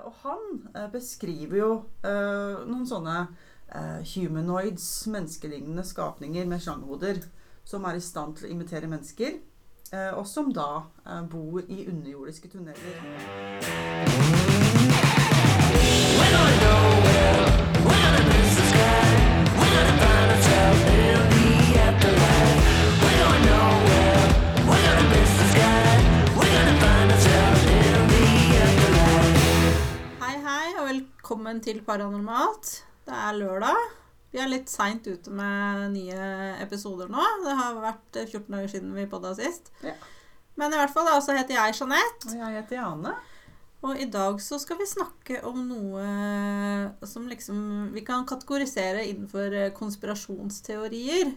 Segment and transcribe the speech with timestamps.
[0.00, 1.70] Eh, og han eh, beskriver jo
[2.04, 3.28] eh, noen sånne
[4.16, 7.20] humanoids, menneskelignende skapninger med slangehoder,
[7.62, 9.36] som er i stand til å imitere mennesker,
[10.18, 10.82] og som da
[11.30, 12.98] bor i underjordiske tunneler.
[16.18, 17.49] When I Hei,
[31.30, 32.68] velkommen til Paranormalt.
[33.06, 33.76] Det er lørdag.
[34.34, 36.24] Vi er litt seint ute med nye
[36.58, 37.22] episoder nå.
[37.44, 39.70] Det har vært 14 dager siden vi podda sist.
[39.86, 39.92] Ja.
[40.58, 42.32] Men i hvert fall, da, så heter jeg Jeanette.
[42.32, 43.12] Og jeg heter Jane.
[43.86, 47.62] Og i dag så skal vi snakke om noe som liksom
[47.94, 51.30] vi kan kategorisere innenfor eh, konspirasjonsteorier.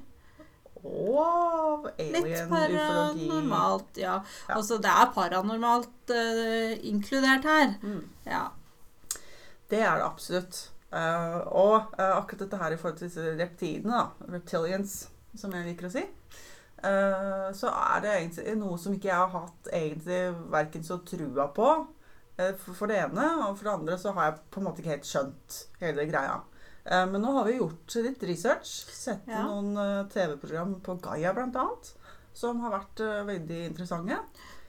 [0.81, 4.17] Og alien, ufologi paranormalt, ja.
[4.49, 4.57] Ja.
[4.57, 7.77] Altså det er paranormalt uh, inkludert her.
[7.85, 8.03] Mm.
[8.25, 8.47] Ja.
[9.73, 10.59] Det er det absolutt.
[10.93, 14.97] Uh, og uh, akkurat dette her i forhold til disse reptidene, da, reptilians,
[15.33, 16.03] som jeg liker å si,
[16.83, 20.19] uh, så er det egentlig noe som ikke jeg har hatt egentlig
[20.53, 21.73] verken så trua på
[22.33, 24.95] for, for det ene, og for det andre så har jeg på en måte ikke
[24.95, 26.39] helt skjønt hele greia.
[26.81, 29.43] Men nå har vi gjort litt research, sett Ja.
[29.45, 31.91] noen TV-program på Gaia annet,
[32.33, 34.17] som har vært veldig interessante.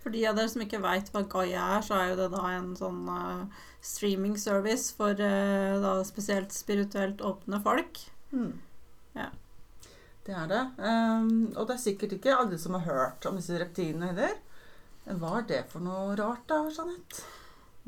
[0.05, 2.43] For de av dere som ikke veit hva Gaia er, så er jo det da
[2.53, 8.03] en sånn uh, streaming service for uh, da spesielt spirituelt åpne folk.
[8.37, 8.51] Mm.
[9.17, 9.31] Ja.
[10.27, 10.61] Det er det.
[10.77, 14.37] Um, og det er sikkert ikke alle som har hørt om disse reptilene heller.
[15.09, 17.25] Hva er det for noe rart, da, Jeanette?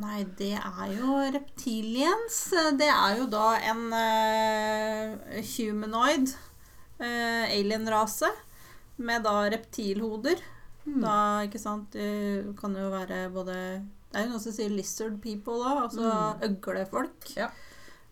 [0.00, 2.40] Nei, det er jo reptiliens.
[2.80, 8.32] Det er jo da en uh, humanoid uh, alien-rase
[9.04, 10.40] med da reptilhoder.
[10.86, 11.00] Hmm.
[11.02, 13.54] Da, ikke sant Det kan jo være både
[14.12, 16.44] Det er jo noen som sier lizard people òg, altså Mm.
[16.46, 17.32] øglefolk.
[17.36, 17.48] Ja.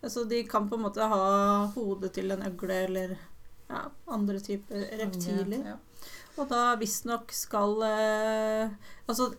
[0.05, 3.15] Så de kan på en måte ha hodet til en øgle eller
[3.69, 5.63] ja, andre typer reptiler.
[5.65, 5.77] Ja.
[6.37, 8.69] Og da visstnok skal eh,
[9.07, 9.31] Altså,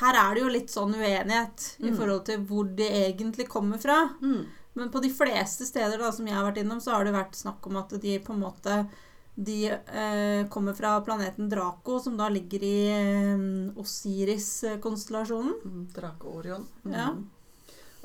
[0.00, 1.96] her er det jo litt sånn uenighet i Mm.
[1.98, 4.14] forhold til hvor det egentlig kommer fra.
[4.22, 4.46] Mm.
[4.76, 7.34] Men på de fleste steder da, som jeg har vært innom, så har det vært
[7.34, 8.88] snakk om at de på en måte
[9.36, 15.54] de eh, kommer fra planeten Draco, som da ligger i eh, Osiris-konstellasjonen.
[15.64, 15.86] Mm.
[15.94, 16.66] Drake Orion.
[16.84, 16.92] Mm.
[16.96, 17.08] Ja.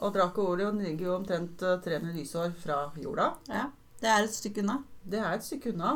[0.01, 3.27] Og Draco-Orion ligger jo omtrent eh, 300 lysår fra jorda.
[3.51, 3.67] Ja,
[4.01, 4.79] det er et stykke unna.
[5.01, 5.91] Det er et stykke unna.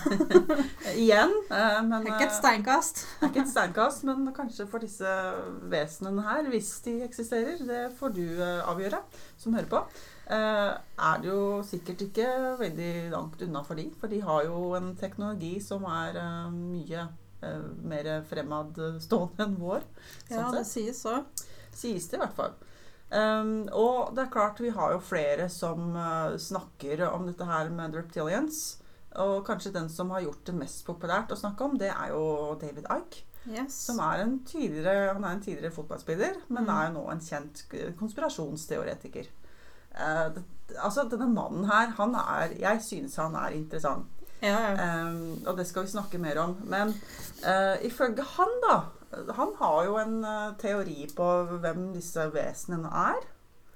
[0.96, 1.32] Igjen.
[1.50, 3.02] eh, men Det er ikke et eh, steinkast.
[3.20, 5.12] det er ikke et steinkast, men kanskje for disse
[5.72, 9.00] vesenene her, hvis de eksisterer, det får du eh, avgjøre,
[9.40, 12.26] som hører på, eh, er det jo sikkert ikke
[12.60, 17.06] veldig langt unna for de, for de har jo en teknologi som er eh, mye
[17.42, 19.86] eh, mer fremadstående enn vår,
[20.28, 21.22] Ja, sånn det sies så.
[21.74, 22.54] Sies det i hvert fall.
[23.10, 27.70] Um, og det er klart, vi har jo flere som uh, snakker om dette her
[27.74, 28.60] med reptilians.
[29.18, 32.54] Og kanskje den som har gjort det mest populært å snakke om, det er jo
[32.60, 33.24] David Icke.
[33.50, 33.72] Yes.
[33.88, 36.70] Som er en tidligere, han er en tidligere fotballspiller, men Mm.
[36.76, 37.62] er jo nå en kjent
[37.98, 39.26] konspirasjonsteoretiker.
[39.94, 40.44] Eh, det,
[40.78, 44.06] altså, denne mannen her, han er Jeg synes han er interessant.
[44.40, 44.84] Ja, ja.
[45.04, 46.56] Um, og det skal vi snakke mer om.
[46.64, 46.94] Men
[47.44, 48.78] uh, ifølge han, da
[49.36, 51.28] Han har jo en uh, teori på
[51.60, 53.20] hvem disse vesenene er.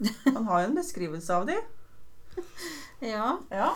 [0.36, 1.60] Han har jo en beskrivelse av dem.
[3.02, 3.36] ja.
[3.50, 3.68] Ja.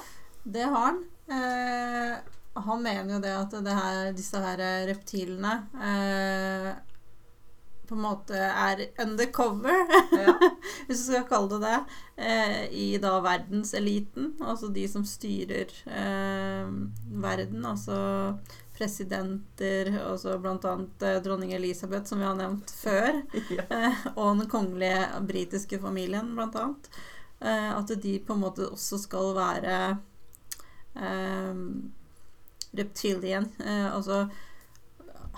[0.49, 1.03] Det har han.
[1.29, 2.17] Uh,
[2.59, 5.53] han mener jo det at det her, disse her reptilene
[7.89, 9.81] på en måte er undercover,
[10.13, 10.35] ja.
[10.87, 11.79] hvis du skal kalle det det,
[12.29, 14.35] eh, i da verdenseliten.
[14.45, 16.73] Altså de som styrer eh,
[17.25, 17.65] verden.
[17.65, 17.99] Altså
[18.79, 20.37] presidenter, altså
[20.71, 23.23] annet eh, dronning Elisabeth, som vi har nevnt før.
[23.57, 23.65] ja.
[23.65, 26.91] Eh, og den kongelige britiske familien, annet.
[27.41, 29.79] Eh, at de på en måte også skal være
[30.99, 31.65] eh,
[32.79, 33.49] reptilien.
[33.65, 34.27] Eh, altså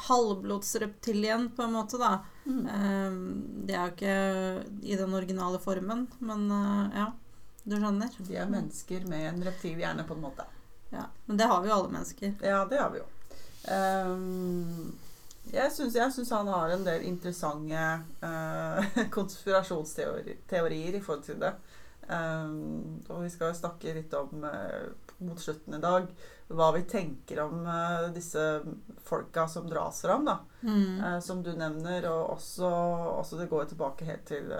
[0.08, 2.20] halvblodsreptilien, på en måte, da.
[2.44, 2.62] Mm.
[2.66, 3.18] Uh,
[3.66, 4.14] det er jo ikke
[4.82, 7.10] i den originale formen, men uh, ja.
[7.60, 8.14] Du skjønner?
[8.24, 10.46] De er mennesker med en reptil hjerne, på en måte.
[10.90, 11.04] Ja.
[11.26, 12.32] Men det har vi jo alle mennesker.
[12.40, 13.08] Ja, det har vi jo.
[13.68, 14.96] Um,
[15.52, 17.84] jeg syns han har en del interessante
[18.26, 21.52] uh, konspirasjonsteorier i forhold til det.
[22.10, 24.90] Um, og vi skal snakke litt om uh,
[25.22, 26.08] mot slutten i dag
[26.50, 28.42] hva vi tenker om uh, disse
[29.06, 30.40] folka som dras fram, da.
[30.66, 30.98] Mm.
[30.98, 32.08] Uh, som du nevner.
[32.10, 32.66] Og også,
[33.20, 34.50] også det går tilbake helt til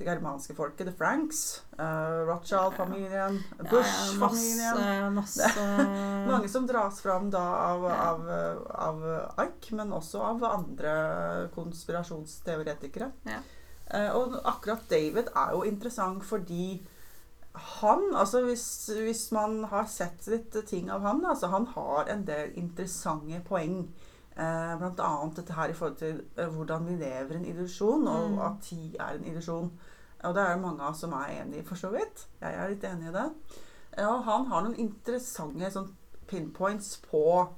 [0.00, 1.60] det germanske folket, the Franks.
[1.76, 5.14] Uh, Rothschild-familien, Ja, ja, Bush-familien.
[5.14, 5.66] masse, masse
[6.30, 7.98] Mange som dras fram da av, Ja.
[8.08, 8.26] av,
[8.88, 9.06] av
[9.44, 10.96] Ike, men også av andre
[11.54, 13.10] konspirasjonsteoretikere.
[13.28, 13.38] Ja.
[13.94, 16.86] Eh, og akkurat David er jo interessant fordi
[17.54, 22.22] han Altså hvis, hvis man har sett litt ting av han, altså han har en
[22.26, 23.88] del interessante poeng.
[24.36, 28.30] Eh, blant annet dette her i forhold til eh, hvordan vi lever en illusjon, og
[28.30, 28.38] Mm.
[28.38, 29.72] at tid er en illusjon.
[30.24, 32.26] Og det er det mange av oss som er enig i, for så vidt.
[32.40, 33.26] Jeg er litt enig i det.
[33.98, 35.94] Ja, og han har noen interessante sånn,
[36.28, 37.48] pinpoints på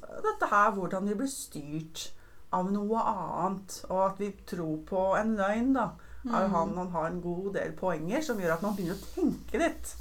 [0.00, 2.12] dette her, hvordan vi blir styrt
[2.54, 5.90] av noe annet, og at vi tror på en løgn, da.
[6.26, 6.34] Mm.
[6.34, 9.92] han, han har en god del poenger som gjør at man begynner å tenke litt.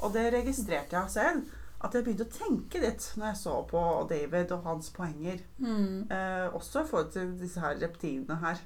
[0.00, 1.54] Og det registrerte jeg selv.
[1.78, 5.42] At jeg begynte å tenke litt når jeg så på David og hans poenger.
[5.62, 6.08] Mm.
[6.10, 8.62] Eh, også i forhold til disse her reptilene her.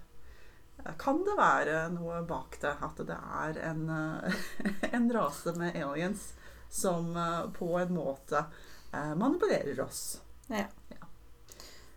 [0.98, 2.72] Kan det være noe bak det?
[2.82, 4.40] At det er en, eh,
[4.96, 6.32] en rase med aliens
[6.72, 8.44] som eh, på en måte
[8.92, 10.20] eh, manipulerer oss?
[10.48, 10.64] Ja,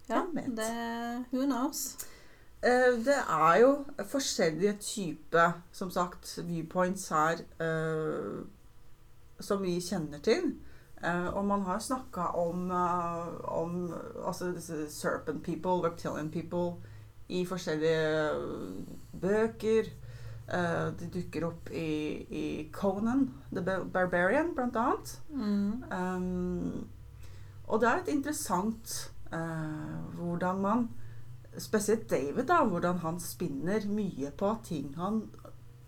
[0.07, 0.57] Vet?
[0.57, 1.97] det Who knows?
[2.63, 8.45] Eh, Det er jo forskjellige typer, som sagt, viewpoints her uh,
[9.39, 10.55] som vi kjenner til.
[11.05, 13.93] Uh, og man har snakka om, uh, om
[14.25, 14.53] altså
[14.89, 16.81] serpent people, reptilian people,
[17.29, 18.31] i forskjellige
[19.21, 19.83] bøker.
[20.53, 23.63] Uh, de dukker opp i, i Conan, The
[23.93, 25.21] Barbarian, blant annet.
[25.29, 25.83] Mm.
[25.91, 26.87] Um,
[27.67, 30.87] og det er et interessant hvordan man
[31.55, 35.21] Spesielt David, da, hvordan han spinner mye på ting han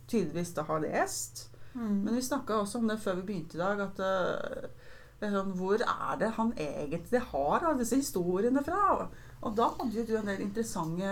[0.08, 1.50] tydeligvis da har lest.
[1.74, 2.04] Mm.
[2.06, 5.82] Men vi snakka også om det før vi begynte i dag, at eh, sånn, hvor
[5.84, 9.08] er det han egentlig har alle disse historiene fra?
[9.46, 11.10] Og da hadde jo du en del interessante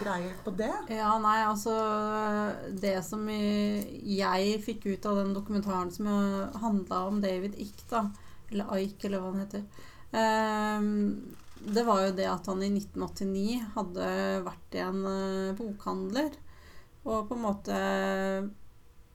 [0.00, 0.72] greier på det.
[0.90, 1.74] Ja, nei, altså
[2.74, 6.08] Det som jeg fikk ut av den dokumentaren som
[6.58, 8.08] handla om David Ick, da,
[8.50, 9.84] eller Ike, eller hva han heter
[10.18, 10.90] ehm,
[11.64, 14.08] Det var jo det at han i 1989 hadde
[14.46, 16.30] vært i en eh, bokhandler
[17.08, 17.78] og på en måte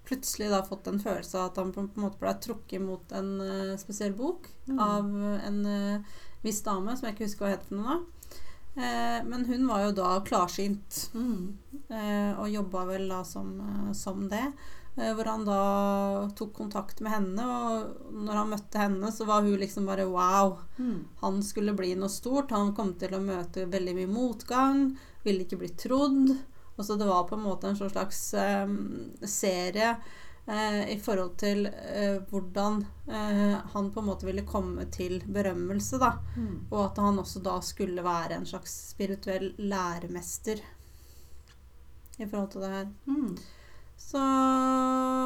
[0.04, 3.30] plutselig da fått en følelse av at han på en måte ble trukket mot en
[3.42, 4.78] eh, spesiell bok Mm.
[4.80, 5.10] av
[5.44, 7.98] en eh, viss dame, som jeg ikke husker hva het for noe.
[8.80, 11.10] Eh, men hun var jo da klarsynt.
[11.12, 11.58] Mm.
[11.90, 13.50] Eh, og jobba vel da som,
[13.92, 14.46] som det.
[14.96, 15.60] Eh, hvor han da
[16.38, 20.60] tok kontakt med henne, og når han møtte henne, så var hun liksom bare wow.
[20.78, 21.00] Mm.
[21.24, 22.54] Han skulle bli noe stort.
[22.54, 24.84] Han kom til å møte veldig mye motgang.
[25.26, 26.36] Ville ikke bli trodd.
[26.76, 28.70] Og så det var på en måte en sånn slags eh,
[29.30, 29.96] serie
[30.46, 36.00] eh, i forhold til eh, hvordan eh, han på en måte ville komme til berømmelse,
[36.02, 36.16] da.
[36.38, 36.56] Mm.
[36.72, 40.62] Og at han også da skulle være en slags spirituell læremester
[42.18, 42.90] i forhold til det her.
[43.10, 43.36] Mm.
[44.04, 44.20] Så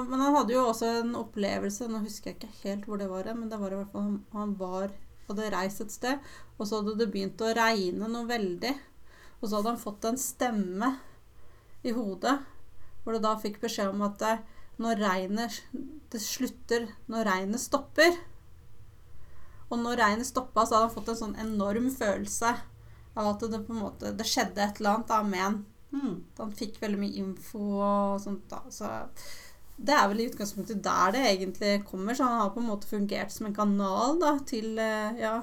[0.07, 3.27] Men han hadde jo også en opplevelse, nå husker jeg ikke helt hvor det var,
[3.35, 4.93] men det var i hvert fall han, var
[5.27, 6.21] hadde reist et sted,
[6.55, 8.71] og så hadde det begynt å regne noe veldig.
[9.41, 10.93] Og så hadde han fått en stemme
[11.83, 12.37] i hodet,
[13.03, 14.37] hvor det da fikk beskjed om at det,
[14.81, 15.59] når regnet
[16.11, 18.13] det slutter når regnet stopper.
[19.67, 22.53] Og når regnet stoppa, så hadde han fått en sånn enorm følelse
[23.17, 25.57] av at det på en måte det skjedde et eller annet da med han.
[25.91, 26.23] Mm.
[26.37, 28.63] Han fikk veldig mye info og sånt da.
[28.73, 28.89] Så
[29.77, 32.17] det er vel i utgangspunktet der det egentlig kommer.
[32.17, 35.37] Så han har på en måte fungert som en kanal da, til eh, ja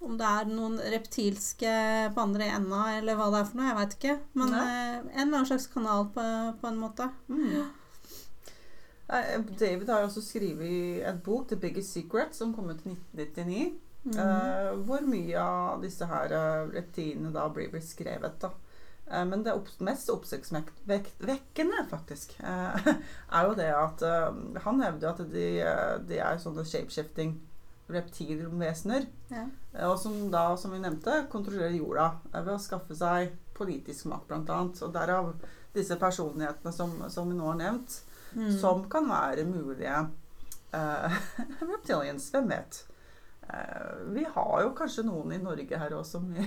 [0.00, 1.72] Om det er noen reptilske
[2.14, 4.16] på andre enda, eller hva det er for noe, jeg veit ikke.
[4.40, 4.62] Men Nei.
[4.64, 6.24] eh, en eller annen slags kanal på,
[6.62, 7.10] på en måte.
[7.28, 7.68] Mm.
[9.10, 12.94] Eh, David har jo også skrevet en bok, 'The Biggest Secret', som kom ut i
[12.94, 13.70] 1999.
[14.08, 14.16] Mm.
[14.16, 16.32] Eh, hvor mye av disse her
[16.72, 18.54] reptilene da blir beskrevet, da.
[19.10, 22.90] Eh, men det mest oppsiktsvekkende, faktisk, eh,
[23.36, 24.28] er jo det at eh,
[24.64, 25.46] Han hevder jo at de,
[26.08, 27.34] de er sånne shapeshifting
[27.90, 29.08] reptilvesener.
[29.32, 29.48] Ja.
[29.88, 34.78] Og som da, som vi nevnte, kontrollerer jorda ved å skaffe seg politisk makt, annet.
[34.86, 35.32] Og derav
[35.74, 38.00] disse personlighetene som, som vi nå har nevnt,
[38.30, 38.52] Mm.
[38.60, 40.04] som kan være mulige
[41.72, 42.28] reptilians.
[42.30, 42.76] Hvem vet?
[44.14, 46.44] Vi har jo kanskje noen i Norge her også, som vi,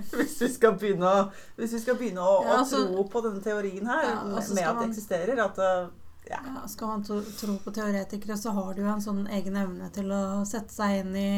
[0.18, 1.24] hvis vi skal begynne å,
[1.68, 4.80] skal begynne å, Ja, å altså- tro på denne teorien her, Ja, altså, med at
[4.80, 5.90] det eksisterer, at eh,
[6.30, 6.38] ja.
[6.46, 10.12] Ja, skal man tro, på teoretikere, så har du jo en sånn egen evne til
[10.14, 11.32] å sette seg inn i,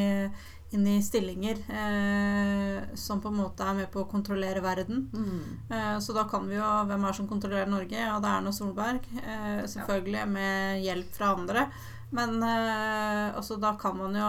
[0.76, 5.06] inn i stillinger eh, som på en måte er med på å kontrollere verden.
[5.14, 5.70] Mm.
[5.70, 7.96] Eh, så da kan vi jo Hvem er det som kontrollerer Norge?
[7.96, 9.08] Ja, det er Erna Solberg.
[9.23, 11.68] Eh, selvfølgelig med hjelp fra andre.
[12.14, 14.28] Men eh, altså, da kan man jo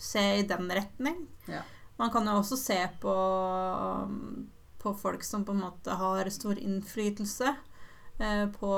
[0.00, 1.22] se i den retning.
[1.46, 1.62] Ja.
[2.00, 3.14] Man kan jo også se på,
[4.82, 7.52] på folk som på en måte har stor innflytelse
[8.18, 8.72] eh, på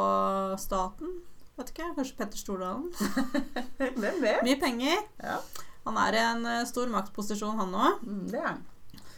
[0.61, 1.17] staten.
[1.57, 2.91] Vet ikke, kanskje Petter Stordalen.
[3.79, 4.43] Hvem vet?
[4.45, 5.01] Mye penger.
[5.23, 5.41] Ja.
[5.87, 8.03] Han er i en eh, stor maktposisjon, han òg.
[8.05, 8.65] Mm, det er han.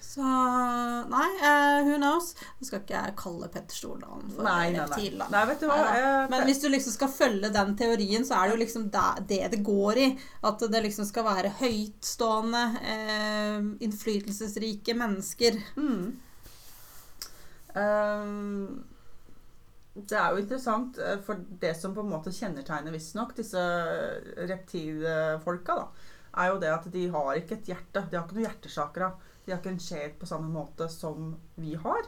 [0.09, 2.31] Så nei, uh, who knows?
[2.57, 5.29] Nå skal ikke jeg kalle Petter Stordalen for Nei, nei, nei.
[5.35, 5.77] Nei, vet du hva?
[5.85, 5.99] Nei,
[6.33, 9.61] Men hvis du liksom skal følge den teorien, så er det jo liksom det det,
[9.67, 10.09] går i.
[10.49, 15.61] At det liksom skal være høytstående, uh, innflytelsesrike mennesker.
[15.77, 16.07] Mm.
[17.77, 18.85] Um,
[19.93, 23.61] det er jo interessant, eh, for det som på en måte kjennetegner visstnok disse
[24.49, 28.05] reptilfolka, da, er jo det at de har ikke et hjerte.
[28.07, 29.17] De har ikke noe hjertesakra.
[29.49, 32.05] De har ikke en sjel på samme måte som vi har.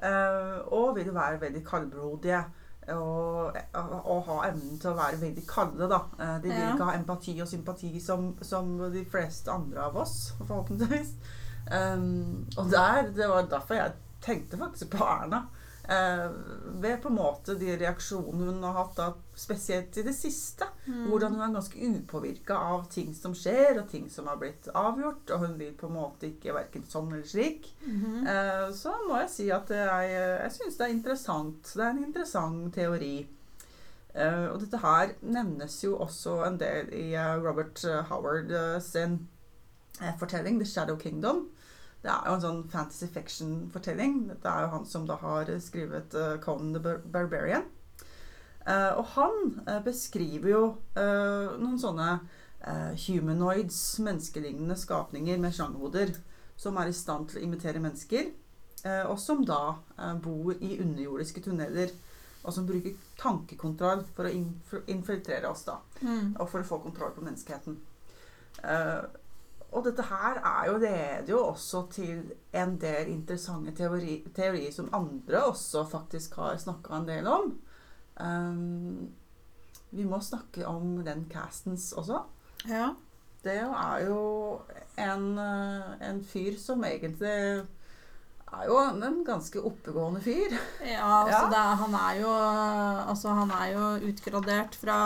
[0.00, 2.38] Eh, og vil være veldig kaldblodige.
[2.92, 6.00] Og, og ha evnen til å være veldig kalde, da.
[6.20, 6.72] Eh, de vil Ja.
[6.74, 11.14] ikke ha empati og sympati som, som de fleste andre av oss, forhåpentligvis.
[11.72, 13.92] Um, og der, det var derfor jeg
[14.24, 15.44] tenkte faktisk på Erna.
[15.88, 16.30] Eh,
[16.80, 20.68] ved på en måte de reaksjonene hun har hatt, da, spesielt i det siste.
[20.86, 21.02] Mm.
[21.10, 25.28] Hvordan hun er ganske upåvirka av ting som skjer, og ting som har blitt avgjort.
[25.34, 27.70] Og hun vil på en måte ikke verken sånn eller slik.
[27.84, 28.26] Mhm.
[28.26, 31.72] Eh, så må jeg si at jeg, jeg syns det er interessant.
[31.74, 33.16] Det er en interessant teori.
[34.14, 39.24] Eh, og dette her nevnes jo også en del i eh, Robert eh, Howard sin
[40.18, 41.48] fortelling, 'The Shadow Kingdom'.
[42.04, 44.18] Det er jo en sånn fantasy fiction-fortelling.
[44.28, 47.64] Dette er jo han som da har skrevet uh, Conan the Bar Barbarian.
[48.66, 50.64] Uh, og han uh, beskriver jo
[50.96, 52.14] noen sånne
[53.06, 56.14] humanoids, menneskelignende skapninger med slanghoder,
[56.56, 58.30] som er i stand til å imitere mennesker,
[59.10, 59.74] og som da
[60.24, 61.92] bor i underjordiske tunneler,
[62.40, 66.36] og som bruker tankekontroll for å inf infiltrere oss, da, Mm.
[66.40, 67.76] og for å få kontroll på menneskeheten.
[68.62, 69.04] Eh,
[69.74, 72.22] og dette her er jo, leder jo også til
[72.54, 77.50] en del interessante teori, teorier som andre også faktisk har snakka en del om.
[78.22, 79.10] Um,
[79.94, 82.22] vi må snakke om den Castens også.
[82.70, 82.92] Ja.
[83.44, 84.60] Det er jo
[84.98, 87.66] en, eh, en fyr som egentlig
[88.54, 90.54] er jo en ganske oppegående fyr.
[90.86, 91.62] Ja, altså Ja.
[91.62, 92.32] Er- han, er jo,
[93.12, 94.98] altså han er jo utgradert fra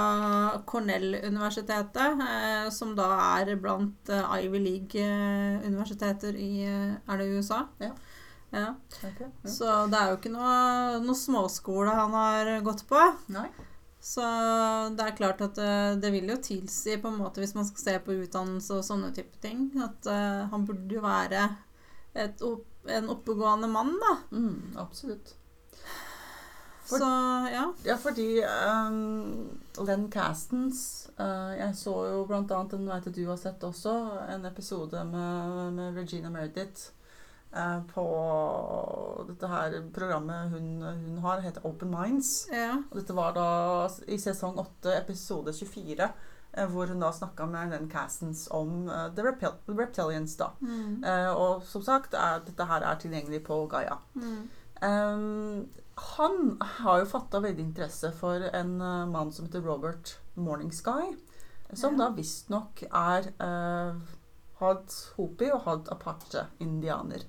[0.67, 3.09] Cornell-universitetet, eh, som da
[3.41, 7.65] er blant eh, Ivy League-universiteter i eh, Er det USA?
[7.81, 7.93] Ja.
[8.53, 8.75] ja.
[9.05, 9.31] Okay.
[9.45, 13.01] Så det er jo ikke noe, noe småskole han har gått på.
[13.35, 13.49] Nei.
[14.01, 14.23] Så
[14.95, 15.71] det er klart at det,
[16.05, 19.11] det vil jo tilsi, på en måte, hvis man skal se på utdannelse og sånne
[19.17, 21.49] type ting, at uh, han burde jo være
[22.15, 24.15] et, opp- en oppegående mann, da.
[24.37, 25.35] Mm, absolutt.
[26.89, 27.09] For- Så
[27.53, 27.65] ja.
[27.85, 28.43] Ja, fordi
[28.89, 32.23] um, Len Castens uh, Jeg så jo
[32.57, 33.93] annet, den vet du har sett også,
[34.33, 36.89] en episode med, med Regina Meredith
[37.53, 38.07] uh, på
[39.29, 42.49] dette her programmet hun, hun har, heter Open Minds.
[42.53, 42.79] ja.
[42.91, 43.47] Og dette var da
[44.09, 46.11] i sesong 8, episode 24, eh,
[46.73, 50.51] hvor hun da snakka med den Castens om uh, The Reptil Reptilians, da.
[50.61, 51.05] Mm.
[51.05, 53.99] Uh, og som sagt, er, dette her er tilgjengelig på Gaia.
[54.15, 54.49] Mm.
[54.83, 61.17] Um, han har jo fatta veldig interesse for en uh, mann som heter Robert Morningsky,
[61.73, 62.05] som Ja.
[62.07, 63.99] da visstnok er uh,
[64.61, 67.27] Had Hopi og Had Apache-indianer.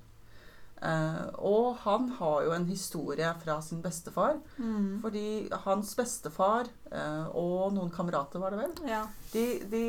[0.81, 4.37] Eh, og han har jo en historie fra sin bestefar.
[4.57, 5.01] Mm.
[5.03, 9.01] Fordi hans bestefar eh, og noen kamerater, var det vel, Ja.
[9.33, 9.83] de, de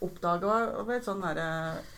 [0.00, 1.48] oppdaga vel sånn derre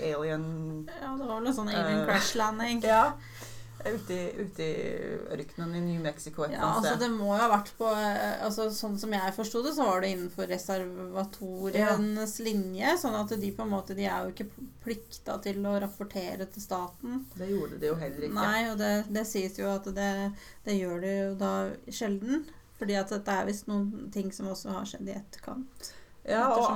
[0.03, 2.83] alien ja, det var vel en sånn alien Eh, crash landing.
[2.93, 3.13] Ja.
[3.85, 7.49] Ute i, ute i ørkenen i New Mexico et Ja, altså det må jo ha
[7.53, 12.95] vært på eh, altså Sånn som jeg forsto det, så var det innenfor reservatorienes linje.
[13.03, 14.49] Sånn at de på en måte De er jo ikke
[14.83, 17.27] plikta til å rapportere til staten.
[17.37, 18.39] Det gjorde de jo heller ikke.
[18.39, 20.13] Nei, og det, det sies jo at det,
[20.67, 21.53] det gjør de jo da
[21.93, 22.47] sjelden.
[22.77, 25.93] Fordi at dette er visst noen ting som også har skjedd i etterkant.
[26.27, 26.67] Ja, og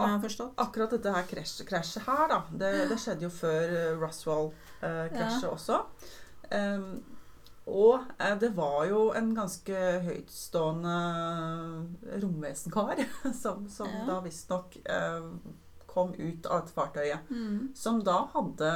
[0.62, 5.80] akkurat dette her krasjet, krasjet her, da, det, det skjedde jo før eh, Roswell-krasjet også.
[6.50, 7.02] Um,
[7.70, 10.94] og eh, det var jo en ganske høytstående
[12.22, 13.04] romvesenkar
[13.42, 14.04] som, som Ja.
[14.08, 15.26] da visstnok eh,
[15.90, 17.30] kom ut av dette fartøyet.
[17.30, 17.70] Mm.
[17.74, 18.70] Som da hadde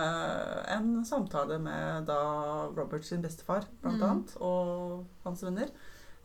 [0.74, 2.20] en samtale med da
[2.74, 4.08] Robert sin bestefar, blant Mm.
[4.10, 5.70] annet, og hans venner.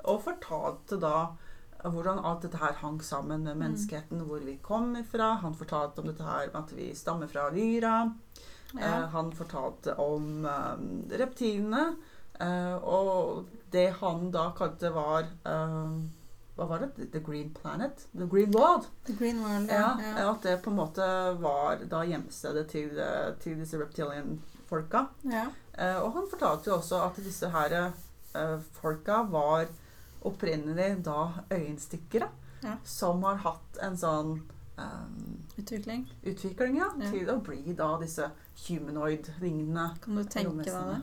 [0.06, 1.28] Og fortalte da
[1.84, 5.36] hvordan alt dette her hang sammen med menneskeheten, hvor vi kom ifra.
[5.42, 8.12] Han fortalte om dette her at vi stammer fra Lyra.
[8.78, 9.06] Eh, Ja.
[9.12, 11.96] han fortalte om eh, reptilene.
[12.40, 16.00] eh, og det han da kalte var eh,
[16.60, 17.12] Hva var det?
[17.12, 18.06] The Green Planet?
[18.18, 18.86] The Green World.
[19.06, 20.30] The Green World, Ja, ja.
[20.32, 21.06] At det på en måte
[21.40, 25.06] var da hjemstedet til, eh, til disse reptilian-folka.
[25.24, 25.46] ja.
[25.80, 27.74] Eh, og han fortalte jo også at disse her
[28.36, 29.68] eh, folka var
[30.28, 32.28] opprinnelig da øyenstikkere.
[32.64, 32.76] Ja.
[32.84, 34.42] Som har hatt en sånn
[34.80, 36.06] um, Utvikling.
[36.24, 37.12] utvikling ja, Ja.
[37.12, 38.30] til å bli da disse
[38.68, 41.00] humanoid-lignende Kan du tenke deg det?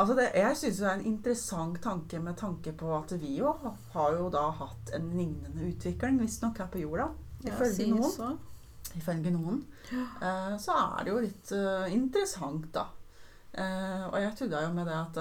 [0.00, 3.52] Altså det, jeg syns det er en interessant tanke med tanke på at vi jo
[3.92, 7.10] har jo da hatt en lignende utvikling, visstnok her på jorda.
[7.44, 8.12] Ifølge ja, noen.
[8.14, 8.30] så.
[8.96, 9.60] Ifølge noen.
[9.92, 12.86] Uh, så er det jo litt uh, interessant, da.
[13.50, 15.20] Uh, og jeg tulla jo med det at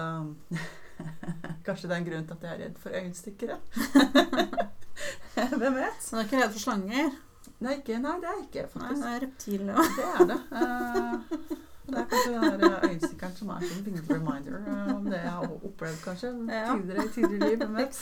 [1.65, 3.59] Kanskje det er en grunn til at jeg er redd for øyenstikkere.
[5.59, 6.03] Hvem vet?
[6.03, 7.17] Så du er ikke redd for slanger?
[7.59, 9.87] Nei, ikke, nei, det er jeg ikke, Nei, det er reptil, ja.
[9.97, 10.39] Det er det.
[10.53, 11.57] Uh,
[11.89, 15.31] det er kanskje den der øyenstikkeren som er som en reminder eh, om det jeg
[15.31, 16.75] har opplevd kanskje Ja.
[16.75, 17.57] tidligere i tidligere liv.
[17.57, 17.99] Hvem vet?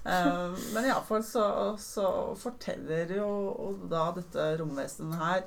[0.10, 1.44] Eh, men iallfall så,
[1.78, 2.06] så
[2.36, 3.30] forteller jo
[3.90, 5.42] da dette romvesenet her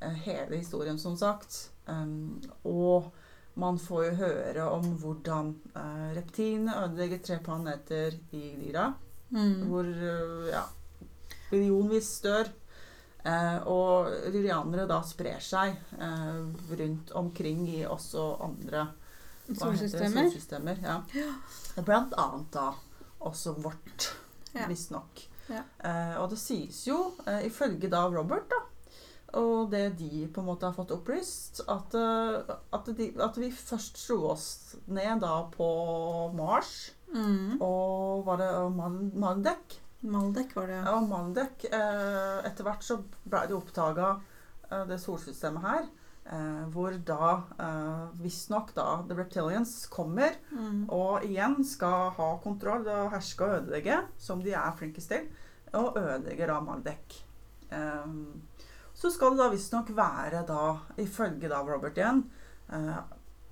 [0.00, 1.70] eh, hele historien, som sagt.
[1.86, 3.10] Um, og
[3.54, 8.92] man får jo høre om hvordan uh, reptilene ødelegger tre planeter i Lyra.
[9.30, 9.68] Mm.
[9.70, 10.64] Hvor eh, ja,
[11.52, 12.50] millionvis dør.
[13.20, 16.38] Eh, og lyrianere da sprer seg eh,
[16.80, 18.86] rundt omkring i også andre
[19.50, 20.22] solsystemer.
[20.22, 20.30] det?
[20.30, 20.80] Solsystemer.
[20.82, 21.00] ja.
[21.14, 21.82] ja.
[21.84, 22.70] Blant annet da
[23.20, 24.10] også vårt,
[24.54, 24.64] Ja.
[24.66, 25.20] visstnok.
[25.50, 25.62] Ja.
[25.84, 28.60] Eh, og det sies jo, eh, ifølge da Robert, da,
[29.38, 33.50] og det de på en måte har fått opplyst, at, eh, at, de, at vi
[33.54, 35.68] først slo oss ned da på
[36.38, 37.60] Mars, Mm.
[37.60, 39.80] og var det Mal- Maldek?
[40.02, 40.84] Maldek var det, ja.
[40.94, 41.64] Ja, Maldek.
[41.72, 44.12] Eh, etter hvert så ble det oppdaga
[44.70, 45.88] eh, det solsystemet her.
[46.30, 50.86] Eh, hvor da eh, visstnok da The Reptilians kommer Mm.
[50.90, 55.26] og igjen skal ha kontroll og herske og ødelegge, som de er flinkest til,
[55.74, 57.24] og ødelegger da Maldek.
[57.72, 58.06] Eh,
[58.94, 62.24] så skal det da visstnok være da, ifølge da Robert igjen,
[62.72, 62.96] eh,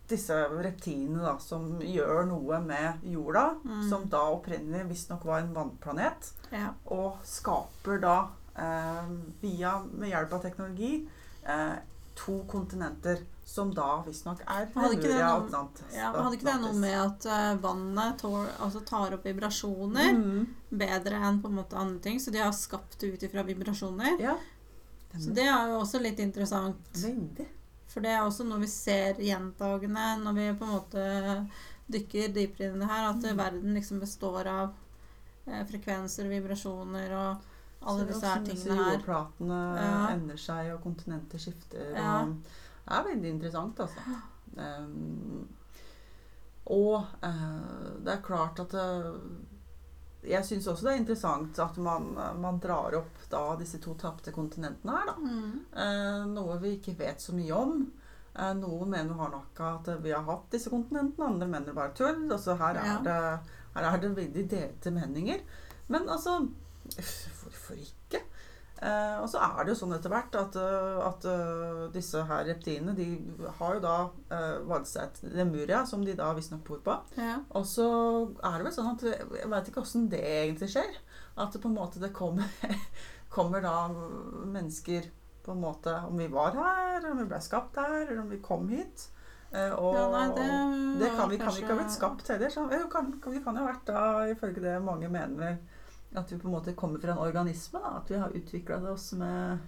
[0.08, 3.88] disse reptilene da, som gjør noe med jorda, Mm.
[3.90, 6.72] som da opprinnelig visstnok var en vannplanet ja.
[6.86, 9.10] og skaper da, eh,
[9.40, 11.08] via, med hjelp av teknologi,
[11.44, 11.76] eh,
[12.14, 16.72] to kontinenter som da visstnok er Hadde ikke det noe- ja hadde ikke det noe
[16.76, 20.46] med at uh, vannet tår, altså tar opp vibrasjoner mm.
[20.68, 22.18] bedre enn på en måte andre ting?
[22.20, 24.18] Så de har skapt det ut ifra vibrasjoner.
[24.20, 24.34] Ja.
[25.16, 26.90] Så det er jo også litt interessant.
[26.92, 27.46] Veldig.
[27.88, 31.04] For det er også noe vi ser gjentagende når vi på en måte
[31.88, 33.36] dykker dypere inn i det her, at Mm.
[33.38, 34.74] verden liksom består av
[35.46, 37.46] eh, frekvenser og vibrasjoner og
[37.88, 38.98] alle Så disse her tingene her.
[38.98, 40.08] Jordplatene Ja.
[40.12, 41.94] endrer seg, og kontinenter skifter.
[41.96, 42.22] Ja.
[42.24, 44.00] Og det er veldig interessant, altså.
[44.58, 45.48] Um,
[46.66, 48.86] og uh, det er klart at det,
[50.28, 52.10] Jeg syns også det er interessant at man,
[52.42, 55.14] man drar opp da disse to tapte kontinentene her, da.
[55.22, 55.54] Mm.
[55.84, 57.78] Eh, noe vi ikke vet så mye om.
[58.34, 62.26] Eh, noen mener nok at vi har hatt disse kontinentene, andre mener bare tull.
[62.30, 62.98] Altså her, Ja.
[62.98, 65.40] er det, her er det veldig delte meninger.
[65.88, 66.38] Men altså
[66.88, 68.22] Hvorfor ikke?
[68.78, 72.44] Eh, og så er det jo sånn etter hvert at, eh, at eh, disse her
[72.46, 73.08] reptilene de
[73.58, 73.94] har jo da
[74.30, 76.94] uh, et Lemuria, som de da visstnok bor på.
[77.18, 77.40] Ja.
[77.58, 77.88] Og så
[78.38, 80.94] er det vel sånn at Jeg veit ikke åssen det egentlig skjer.
[81.38, 82.46] At det på en måte det kommer,
[83.34, 85.10] kommer da mennesker
[85.42, 88.42] på en måte Om vi var her, om vi ble skapt her, eller om vi
[88.44, 89.08] kom hit.
[89.50, 90.48] Uh, og Ja, nei, det
[91.02, 92.54] det kan vi, vi kan vi ikke ha blitt skapt heller.
[92.54, 95.58] Så, kan, kan, vi kan jo ha vært da, ifølge det mange mener,
[96.14, 97.80] at vi på en måte kommer fra en organisme.
[97.82, 99.58] da, At vi har utvikla oss med?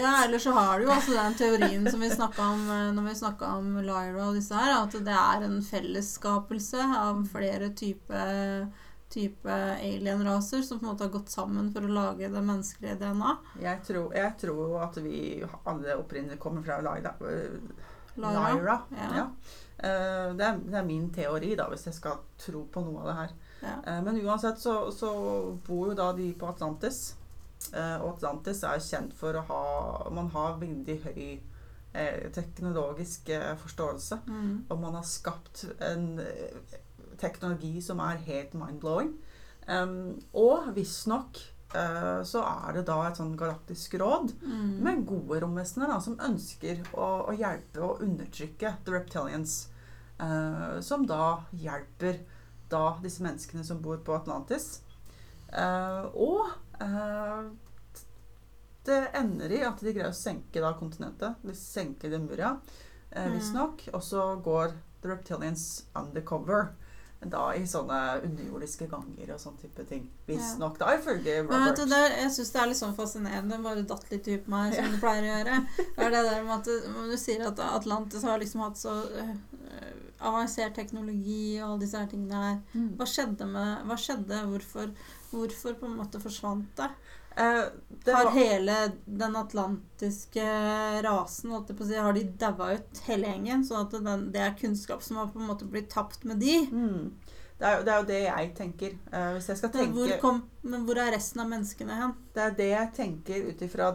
[0.00, 3.08] Ja, eller så har du jo altså den teorien som vi snakka om eh, når
[3.08, 8.70] vi snakka om Lyra og disse her, at det er en fellesskapelse av flere typer
[9.10, 13.32] type alien-raser som på en måte har gått sammen for å lage det menneskelige DNA.
[13.62, 15.16] Jeg tror, jeg tror at vi
[15.66, 17.16] alle opprinnelig kommer fra Lyra.
[17.18, 18.44] Lyra.
[18.54, 18.76] Lyra.
[18.94, 19.08] Ja.
[19.16, 19.26] Ja.
[19.82, 23.10] Eh, det, er, det er min teori, da, hvis jeg skal tro på noe av
[23.10, 23.34] det her.
[23.60, 23.76] Ja.
[23.86, 25.12] Eh, men uansett så, så
[25.66, 27.14] bor jo da de på Atlantis.
[27.72, 29.64] Eh, og Atlantis er kjent for å ha
[30.16, 31.24] Man har veldig høy
[31.92, 34.22] eh, teknologisk forståelse.
[34.26, 34.52] Mm.
[34.68, 36.12] Og man har skapt en
[37.20, 39.14] teknologi som er helt mind-blowing.
[39.68, 41.36] Um, og visstnok
[41.76, 44.70] uh, så er det da et sånn galaktisk råd Mm.
[44.82, 49.66] med gode romvesener som ønsker å, å hjelpe å undertrykke the reptilians.
[50.84, 52.18] som da hjelper
[52.70, 54.80] da disse menneskene som bor på Atlantis.
[55.52, 56.46] Eh, og
[56.80, 57.48] eh,
[58.86, 61.40] det ender i at de greier å senke da kontinentet.
[61.44, 62.54] De senker den eh,
[63.10, 63.32] Mm.
[63.34, 63.88] visstnok.
[63.92, 66.68] Og så går the reptilians undercover.
[67.20, 70.06] Da i sånne underjordiske ganger og sånn type ting.
[70.26, 71.76] Visstnok, da, ifølge Men Robert.
[71.76, 74.72] du, det, jeg syns det er litt sånn fascinerende, bare datt litt ut på meg,
[74.72, 75.58] som du pleier å gjøre.
[75.76, 78.94] Det er det der med at du, du sier at Atlantis har liksom hatt så
[79.04, 79.34] øh,
[80.20, 82.58] avansert teknologi og alle disse her tingene her.
[82.74, 82.90] Mm.
[82.98, 84.42] Hva skjedde med Hva skjedde?
[84.50, 84.92] Hvorfor,
[85.32, 86.90] hvorfor på en måte forsvant det?
[87.36, 87.64] Eh,
[88.04, 90.46] det Har var, hele den atlantiske
[91.06, 93.62] rasen holdt på å si, Har de daua ut hele gjengen?
[93.66, 96.56] Sånn at den, det er kunnskap som har på en måte blitt tapt med de?
[96.66, 98.92] mm, det, er, det er jo det jeg tenker.
[99.12, 102.14] Uh, jeg skal Men hvor, kom, men hvor er resten av menneskene hen?
[102.34, 103.90] Det er det jeg tenker ut ifra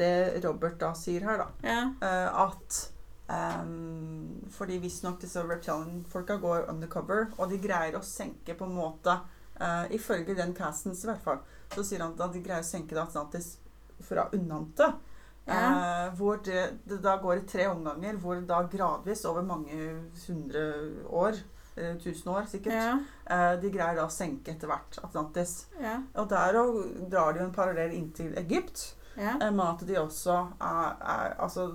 [0.00, 0.14] det
[0.46, 1.48] Robert da sier her, da.
[1.60, 1.82] Ja.
[2.00, 2.80] Uh, at
[3.28, 9.18] ehm, Fordi visstnok disse reptilian-folka går undercover, og de greier å senke på en måte
[9.60, 11.38] uh, Ifølge den castens i hvert fall,
[11.74, 13.56] så sier han at de greier å senke det Atlantis
[14.06, 14.92] fra unnante.
[15.46, 19.76] Eh, hvor det, det da går i tre omganger, hvor da gradvis over mange
[20.26, 20.62] hundre
[21.06, 21.38] år,
[21.76, 23.54] eh, tusen år sikkert, Ja.
[23.56, 25.66] de greier da å senke etter hvert Atlantis.
[25.80, 26.00] Ja.
[26.18, 28.96] Og der og drar de jo en parallell inn til Egypt.
[29.16, 29.38] Ja.
[29.38, 31.70] Med at de også er, er Altså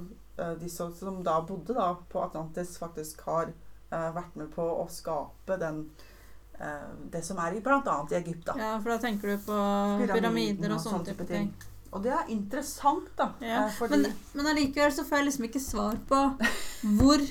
[0.62, 0.92] de som,
[1.24, 3.52] da bodde da på Atlantis, faktisk har
[3.92, 5.84] eh, vært med på å skape den
[6.60, 7.98] eh, Det som er i bl.a.
[8.12, 8.56] i Egypt, da.
[8.60, 9.60] ja, for da tenker du på
[10.06, 11.52] pyramider og sånne type ting.
[11.92, 13.34] Og det er interessant, da.
[13.44, 16.22] Ja, eh, fordi Men, men allikevel så får jeg liksom ikke svar på
[17.00, 17.26] hvor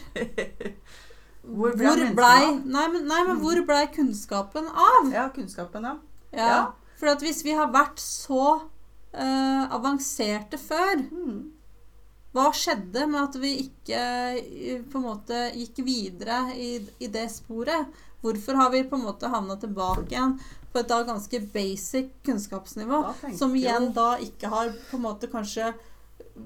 [1.40, 2.58] Hvor ble blei av?
[2.68, 5.08] nei, men, nei, men hvor blei kunnskapen av?
[5.14, 5.94] Ja, kunnskapen, ja.
[6.36, 6.50] Ja.
[6.50, 6.58] Ja.
[7.00, 11.40] For at hvis vi har vært så uh, avanserte før, Mm.
[12.30, 14.00] Hva skjedde med at vi ikke
[14.38, 17.90] eh, på en måte gikk videre i, i det sporet?
[18.22, 20.36] Hvorfor har vi på en måte havna tilbake igjen
[20.70, 23.02] på et da ganske basic kunnskapsnivå?
[23.38, 25.72] Som igjen da ikke har på en måte kanskje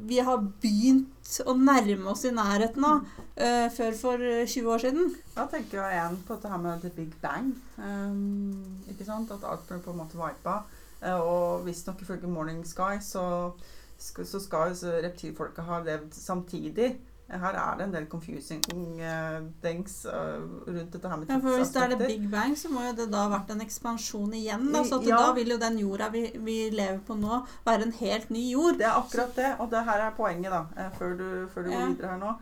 [0.09, 5.13] Vi har begynt å nærme oss i nærheten av uh, før for 20 år siden.
[5.37, 7.53] Da tenker jeg igjen på dette her med the big bang.
[7.79, 9.31] Um, ikke sant?
[9.31, 10.57] At alt ble på en måte vipa.
[11.05, 13.53] Uh, og visstnok ifølge Morning Sky så,
[13.99, 16.95] så skal reptilfolket ha levd samtidig.
[17.29, 18.61] Her er det en del confusing
[19.01, 22.53] uh, things uh, rundt dette her med Ja, for Hvis det er det big bang,
[22.59, 24.67] så må jo det da ha vært en ekspansjon igjen.
[24.75, 25.17] Da, så Ja.
[25.17, 28.77] da vil jo den jorda vi, vi lever på nå, være en helt ny jord.
[28.79, 31.71] Det er akkurat det, og det her er poenget, da, eh, før du, før du
[31.71, 31.81] Ja.
[31.81, 32.35] går videre her nå.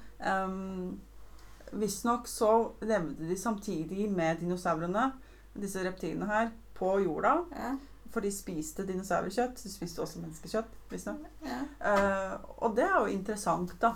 [0.45, 1.01] Um,
[1.73, 5.13] Visstnok så levde de samtidig med dinosaurene,
[5.55, 7.37] disse reptilene her, på jorda.
[7.55, 7.71] Ja,
[8.13, 9.63] For de spiste dinosaurkjøtt.
[9.65, 11.25] De spiste også menneskekjøtt, visstnok.
[11.49, 11.61] ja.
[11.81, 13.95] Uh, og det er jo interessant, da.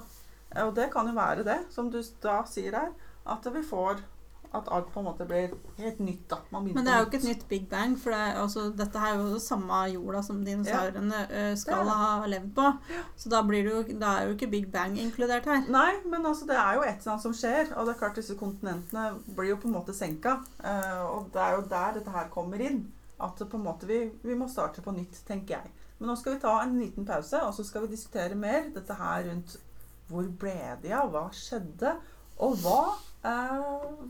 [0.55, 2.93] Eh, Og det kan jo være det, som du da sier her,
[3.27, 4.01] at vi får
[4.55, 6.37] At alt på en måte blir helt nytt, da.
[6.55, 8.97] Man Men det er jo ikke et nytt big bang, for det er, altså, dette
[8.99, 11.57] er jo det samme jorda som dinosaurene ja.
[11.57, 11.97] skal Det det.
[12.05, 12.69] ha levd på.
[13.17, 15.67] Så da, blir det jo, da er jo ikke big bang inkludert her.
[15.69, 17.75] Nei, men altså, det er jo et eller annet som skjer.
[17.77, 20.39] Og det er klart disse kontinentene blir jo på en måte senka.
[20.63, 22.85] Eh, og det er jo der dette her kommer inn.
[23.23, 25.73] At på en måte vi, vi må starte på nytt, tenker jeg.
[25.99, 28.99] Men nå skal vi ta en liten pause, og så skal vi diskutere mer dette
[28.99, 29.57] her rundt
[30.11, 31.97] hvor ble de av, hva skjedde,
[32.45, 32.83] og hva
[33.27, 34.05] eh,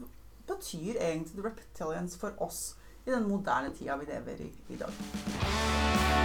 [0.51, 2.75] betyr egentlig the reptilians for oss
[3.07, 6.16] i den moderne tida vi lever i i dag.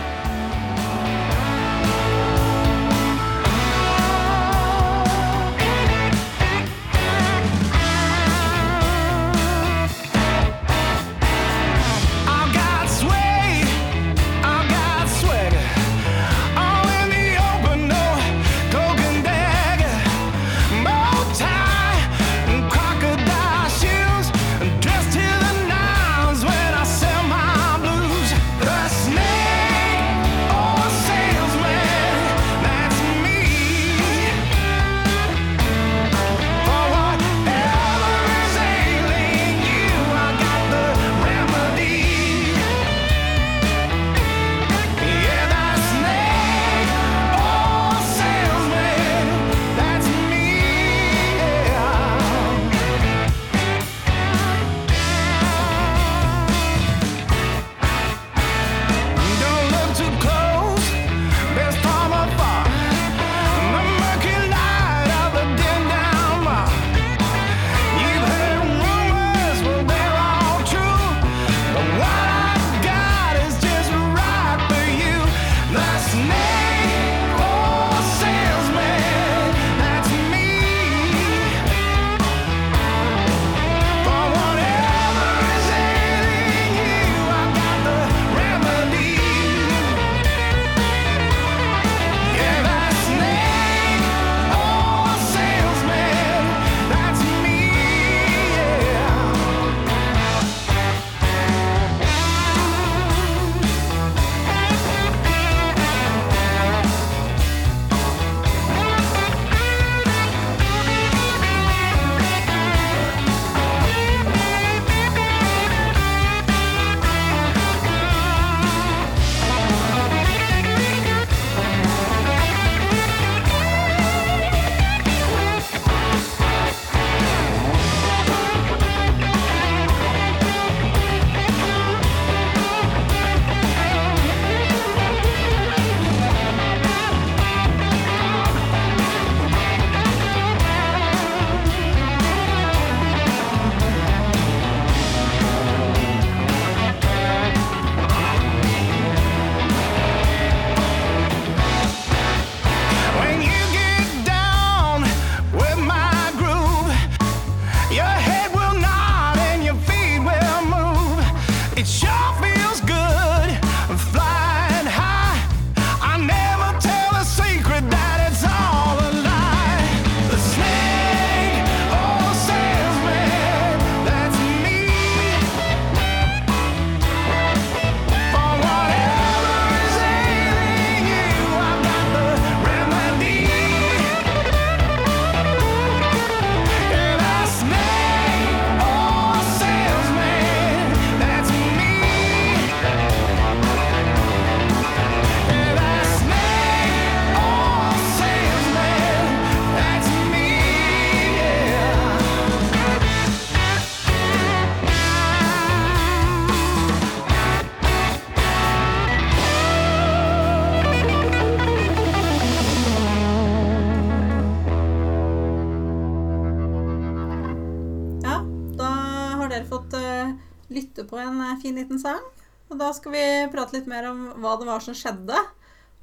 [221.02, 222.22] Lytte på en eh, fin liten sang.
[222.70, 225.38] Og da skal vi prate litt mer om hva det var som skjedde.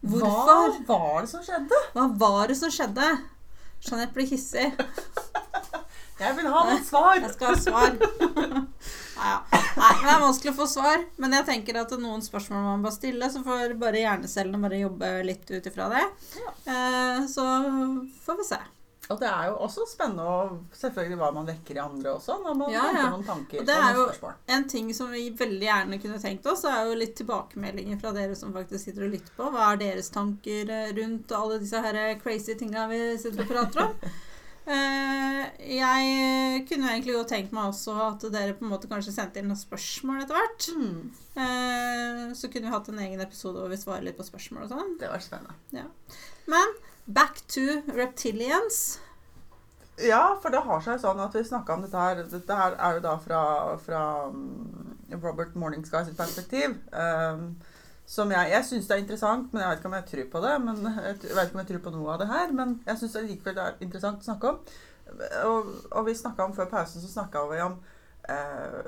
[0.01, 0.79] Hvorfor?
[0.87, 1.83] Hva var det som skjedde?
[1.95, 3.07] Hva var det som skjedde?
[3.81, 4.73] Jeanette blir hissig.
[6.19, 7.15] Jeg vil ha noen svar.
[7.21, 7.93] Jeg skal ha svar.
[9.19, 9.35] Nei.
[9.79, 12.83] Nei, det er vanskelig å få svar, men jeg tenker at noen spørsmål må man
[12.87, 16.03] bare stille, så får bare hjernecellene bare jobbe litt ut ifra det.
[16.71, 17.47] Eh, så
[18.27, 18.59] får vi se.
[19.09, 22.59] Og det er jo også spennende og selvfølgelig hva man vekker i andre også, når
[22.61, 23.07] man Ja, ja.
[23.09, 24.35] noen tanker Og det er jo spørsmål.
[24.57, 28.37] en ting som vi veldig gjerne kunne tenkt oss, er jo litt tilbakemeldinger fra dere
[28.37, 29.49] som faktisk sitter og lytter på.
[29.55, 33.87] Hva er deres tanker eh, rundt alle disse her crazy tinga vi sitter og prater
[33.88, 33.94] om?
[34.68, 35.44] Eh,
[35.79, 39.47] jeg kunne egentlig godt tenkt meg også at dere på en måte kanskje sendte inn
[39.49, 40.66] noen spørsmål etter hvert.
[40.77, 41.07] Mm,
[41.38, 44.73] Eh, så kunne vi hatt en egen episode hvor vi svarer litt på spørsmål og
[44.73, 44.97] sånn.
[45.01, 45.87] det var spennende.
[46.51, 46.73] Men
[47.09, 49.01] back to reptilians.
[49.97, 52.99] Ja, for det har seg sånn at vi snakka om dette her Dette her er
[52.99, 53.40] jo da fra,
[53.83, 56.77] fra mm, Robert Morningsky sitt perspektiv.
[56.92, 57.57] Um,
[58.09, 60.42] som jeg jeg syns det er interessant, men jeg vet ikke om jeg tror på
[60.44, 60.55] det.
[60.64, 63.18] Men jeg vet ikke om jeg tror på noe av det her, men jeg syns
[63.25, 64.61] likevel det er interessant å snakke om.
[65.49, 67.79] Og, og vi snakka om før pausen, så snakka vi om
[68.29, 68.81] eh,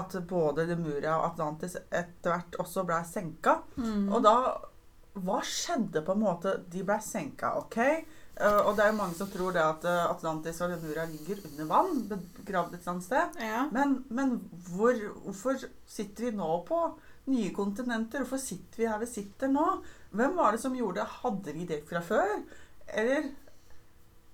[0.00, 3.60] at både Lemuria og Atlantis etter hvert også ble senka.
[3.76, 4.08] Mm.
[4.08, 4.36] Og da
[5.24, 6.54] Hva skjedde på en måte?
[6.70, 7.78] De ble senka, OK?
[8.38, 11.40] Uh, og det er jo mange som tror det at eh, Atlantis og Lemuria ligger
[11.48, 11.96] under vann,
[12.36, 13.40] begravd et eller annet sted.
[13.42, 13.64] Ja.
[13.74, 14.36] Men, men
[14.68, 15.58] hvor, hvorfor
[15.90, 16.78] sitter vi nå på
[17.32, 18.22] nye kontinenter?
[18.22, 19.66] Hvorfor sitter vi her vi sitter nå?
[20.14, 21.18] Hvem var det som gjorde det?
[21.24, 22.38] Hadde vi det fra før?
[22.86, 23.26] Eller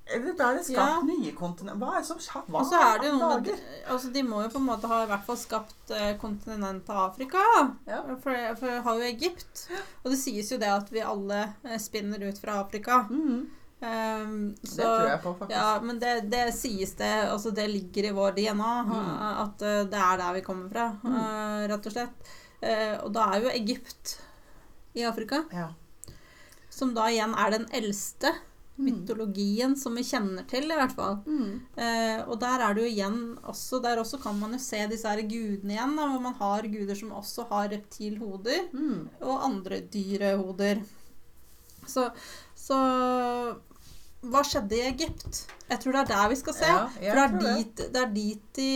[0.07, 1.01] eller ble det skapt Ja.
[1.01, 1.79] nye kontinenter?
[1.81, 2.43] Hva er det som skjer?
[2.53, 3.55] Hva er det
[3.89, 7.41] altså De må jo på en måte ha i hvert fall skapt eh, kontinentet Afrika.
[7.89, 8.03] Ja.
[8.23, 9.69] For, for vi har jo Egypt.
[10.05, 13.07] Og det sies jo det at vi alle eh, spinner ut fra Afrika.
[13.11, 13.45] Mhm.
[13.85, 15.51] Um, Det tror jeg på, faktisk.
[15.59, 18.71] Ja, men det, det sies det Altså det ligger i vår DNA.
[18.87, 18.95] Mm.
[18.95, 21.17] eh, At eh, det er der vi kommer fra, Mm.
[21.17, 22.33] uh, rett og slett.
[22.63, 24.19] Uh, og da er jo Egypt
[24.97, 25.69] i Afrika, Ja.
[26.71, 28.41] som da igjen er den eldste Mm.
[28.77, 31.21] Mytologien som vi kjenner til, i hvert fall.
[31.27, 31.61] Mm.
[31.79, 35.07] Eh, og der er det jo igjen også Der også kan man jo se disse
[35.09, 39.09] her gudene igjen, da, hvor man har guder som også har reptilhoder, Mm.
[39.23, 40.83] og andre dyrehoder.
[41.87, 42.09] Så,
[42.57, 42.77] så
[44.25, 45.43] Hva skjedde i Egypt?
[45.69, 46.69] Jeg tror det er der vi skal se.
[46.69, 47.89] Ja, For det er dit, det.
[47.93, 48.69] det er dit de,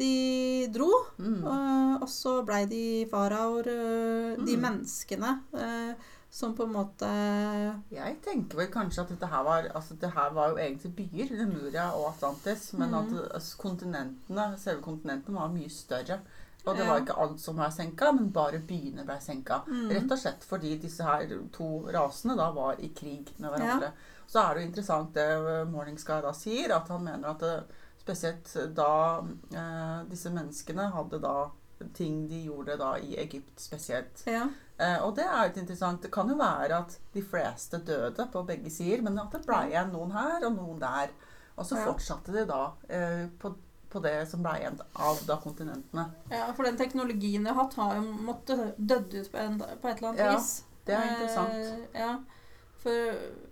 [0.00, 0.88] de dro.
[1.20, 1.42] Mm.
[1.44, 4.62] Eh, og så blei de faraoer, eh, de Mm.
[4.64, 5.92] menneskene eh,
[6.36, 7.08] som på en måte
[7.88, 11.30] Jeg tenker vel kanskje at dette her var Altså, det her var jo egentlig byer,
[11.38, 12.98] Lemuria og Atlantis, men mm.
[12.98, 16.18] at altså, kontinentene, selve kontinentene var mye større.
[16.66, 16.90] Og det Ja.
[16.90, 19.62] var ikke alt som ble senka, men bare byene ble senka.
[19.68, 19.88] Mm.
[19.94, 23.92] Rett og slett fordi disse her to rasene da var i krig med hverandre.
[24.26, 27.54] Så er det jo interessant det eh, Morningsky da sier, at han mener at det,
[28.02, 29.22] spesielt da
[29.54, 31.36] eh, disse menneskene hadde da
[31.94, 34.22] ting de gjorde da i Egypt spesielt.
[34.26, 34.48] Ja.
[34.78, 36.02] Eh, og det er litt interessant.
[36.04, 39.62] Det kan jo være at de fleste døde på begge sider, men at det ble
[39.70, 41.14] igjen noen her og noen der.
[41.56, 42.60] Og så fortsatte de da
[42.92, 43.54] eh, på,
[43.92, 46.10] på det som ble igjen av da kontinentene.
[46.28, 49.88] ja, for den teknologien de har hatt, har jo måttet dødd ut på, en, på
[49.88, 50.50] et eller annet Ja, vis.
[50.86, 51.54] Det er interessant.
[51.56, 52.12] Eh, ja,
[52.82, 53.45] for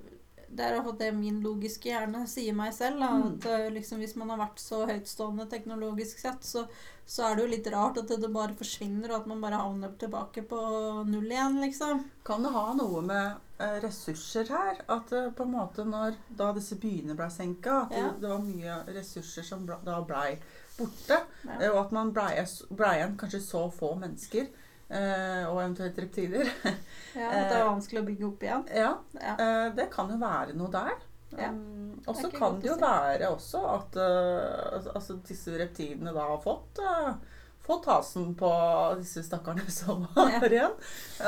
[0.57, 3.01] det er det min logiske hjerne sier meg selv.
[3.03, 3.25] Da, Mm.
[3.39, 6.65] At eh, liksom, hvis man har vært så høytstående teknologisk sett, så,
[7.07, 9.93] så er det jo litt rart at det bare forsvinner, og at man bare havner
[9.99, 10.61] tilbake på
[11.09, 12.05] null igjen, liksom.
[12.25, 14.83] Kan det ha noe med eh, ressurser her?
[14.89, 18.09] At eh, på en måte når da disse byene ble senka, at Ja.
[18.11, 20.39] det, det var mye ressurser som ble, da blei
[20.79, 21.21] borte.
[21.45, 21.59] Ja.
[21.73, 22.33] Og at man blei
[22.71, 24.49] ble igjen kanskje så få mennesker,
[24.89, 26.51] eh, og eventuelt reptiler.
[27.15, 28.63] Ja, at det er vanskelig å bygge opp igjen.
[28.75, 28.89] ja,
[29.21, 29.35] Ja.
[29.39, 30.97] Eh, det kan jo være noe der.
[31.39, 31.49] Ja.
[31.51, 36.41] Um, og så kan det jo være også at uh, altså, disse reptilene da har
[36.43, 37.15] fått, uh,
[37.65, 38.51] fått hasen på
[39.01, 40.75] disse stakkarene som har igjen.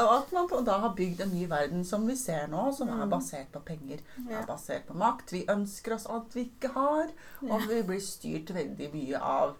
[0.02, 3.04] Og at man da har bygd en ny verden som vi ser nå, som er
[3.06, 3.14] Mm.
[3.14, 4.02] basert på penger.
[4.28, 4.40] Ja.
[4.42, 5.32] Er basert på makt.
[5.32, 7.10] Vi ønsker oss alt vi ikke har.
[7.46, 9.56] Og vi blir styrt veldig mye av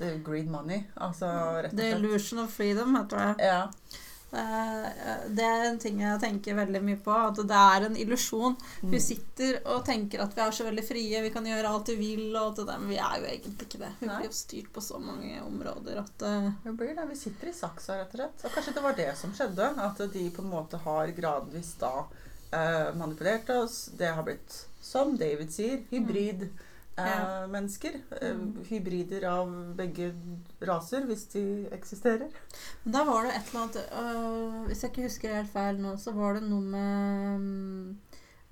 [0.00, 0.84] eh, the greed money.
[0.96, 1.26] Altså
[1.62, 3.44] rett og The illusion of freedom, heter det.
[3.44, 3.68] Ja.
[4.32, 7.12] Eh, Det er en ting jeg tenker veldig mye på.
[7.12, 8.56] At det er en illusjon.
[8.80, 9.00] Vi Mm.
[9.00, 12.36] sitter og tenker at vi er så veldig frie, vi kan gjøre alt vi vil,
[12.36, 13.92] alt men vi er jo egentlig ikke det.
[14.00, 17.08] Vi blir jo styrt på så mange områder at eh, Det blir det.
[17.08, 18.44] Vi sitter i saksa, rett og slett.
[18.44, 19.70] Og kanskje det var det som skjedde.
[19.78, 22.06] At de på en måte har gradvis da
[22.52, 23.90] eh, manipulert oss.
[23.96, 26.42] Det har blitt, som David sier, hybrid.
[26.42, 26.48] Eh,
[26.98, 27.46] Ja.
[27.48, 27.94] Mennesker.
[28.20, 28.64] Eh, Mm.
[28.68, 30.10] hybrider av begge
[30.60, 32.28] raser, hvis de eksisterer.
[32.84, 35.94] Men da var det et eller annet øh, Hvis jeg ikke husker helt feil nå,
[35.96, 37.98] så var det noe med, mm,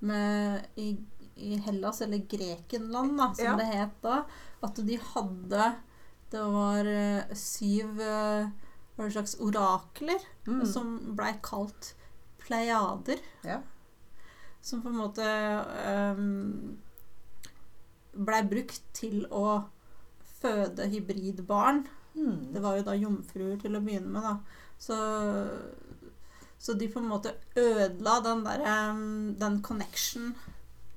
[0.00, 0.96] med i,
[1.36, 3.56] I Hellas, eller Grekenland, da, som Ja.
[3.56, 4.22] det het da,
[4.62, 5.74] at de hadde
[6.32, 8.48] Det var øh, syv øh,
[8.96, 10.64] Hva er det slags orakler Mm.
[10.66, 11.94] som blei kalt
[12.38, 13.18] pleiader.
[13.44, 13.60] Ja.
[14.62, 15.22] Som på en måte
[16.16, 16.78] um,
[18.14, 19.62] blei brukt til å
[20.40, 21.84] føde hybridbarn.
[22.14, 22.52] Mm.
[22.54, 24.36] Det var jo da jomfruer til å begynne med, da.
[24.80, 24.96] Så,
[26.58, 28.76] så de på en måte ødela den derre
[29.38, 30.34] Den connection,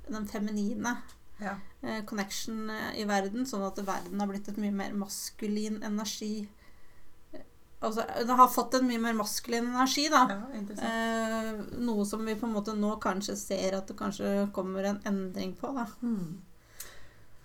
[0.07, 0.97] den feminine
[1.41, 1.57] Ja.
[1.81, 6.47] eh, connection eh, i verden, sånn at verden har blitt et mye mer maskulin energi
[7.83, 10.21] Altså, det har fått en mye mer maskulin energi, da.
[10.31, 10.61] ja.
[10.87, 11.49] Eh,
[11.83, 15.51] noe som vi på en måte nå kanskje ser at det kanskje kommer en endring
[15.59, 15.83] på, da.
[15.99, 16.37] Mm.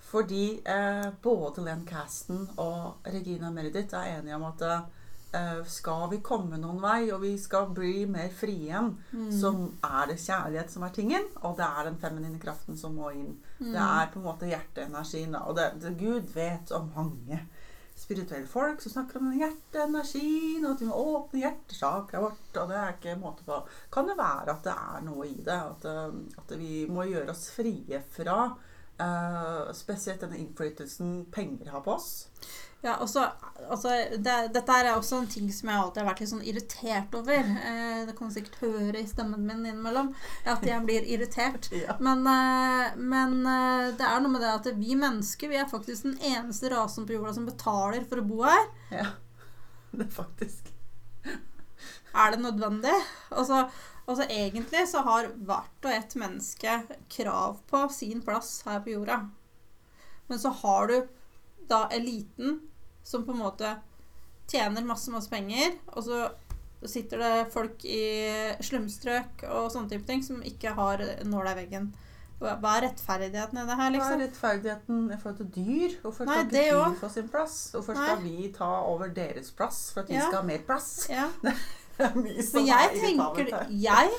[0.09, 6.23] Fordi eh, både Len Caston og Regina Meredith er enige om at eh, skal vi
[6.25, 9.29] komme noen vei, og vi skal bli mer frie igjen, Mm.
[9.41, 9.53] så
[9.85, 13.35] er det kjærlighet som er tingen, og det er den feminine kraften som må inn.
[13.59, 13.73] Mm.
[13.75, 15.35] Det er på en måte hjerteenergien.
[15.43, 17.43] Og det, det, Gud vet om mange
[17.99, 22.77] spirituelle folk som snakker om hjerteenergien, og at vi må åpne hjertesakra vårt, og det
[22.79, 23.61] er ikke måte på.
[23.93, 25.59] Kan det være at det er noe i det?
[25.75, 28.39] At, eh, at vi må gjøre oss frie fra
[29.01, 32.29] eh, spesielt denne innflytelsen penger har på oss?
[32.81, 33.25] Ja, også,
[33.67, 33.91] altså,
[34.23, 37.49] det, dette er også en ting som jeg alltid har vært litt sånn irritert over.
[37.59, 40.13] Uh, det kan du sikkert høre i stemmen min innimellom,
[40.47, 41.71] at jeg blir irritert.
[41.79, 41.97] Ja.
[42.03, 43.41] Men, uh, men
[43.99, 47.17] det er noe med det at vi mennesker vi er faktisk den eneste rasen på
[47.17, 48.69] jorda som betaler for å bo her.
[48.95, 49.09] ja.
[49.89, 50.67] Det er faktisk
[52.13, 52.93] Er det nødvendig?
[53.33, 53.63] Altså,
[54.09, 56.79] altså Egentlig så har hvert og ett menneske
[57.13, 59.21] krav på sin plass her på jorda.
[60.29, 60.99] Men så har du
[61.69, 62.61] da eliten
[63.05, 63.77] som på en måte
[64.49, 66.29] tjener masse, masse penger, og så
[66.89, 68.03] sitter det folk i
[68.65, 71.91] slumstrøk og sånne type ting som ikke har nåla i veggen.
[72.39, 74.13] Hva er rettferdigheten i det her, liksom?
[74.13, 74.21] Hva er liksom?
[74.23, 75.97] rettferdigheten i forhold til dyr?
[76.05, 77.57] Hvorfor skal ikke dyr få sin plass?
[77.75, 78.13] Hvorfor Nei.
[78.23, 80.29] vi ta over deres plass for at vi Ja.
[80.29, 81.09] skal ha mer plass?
[81.11, 81.27] Ja.
[82.15, 84.13] Men jeg er tenker jeg,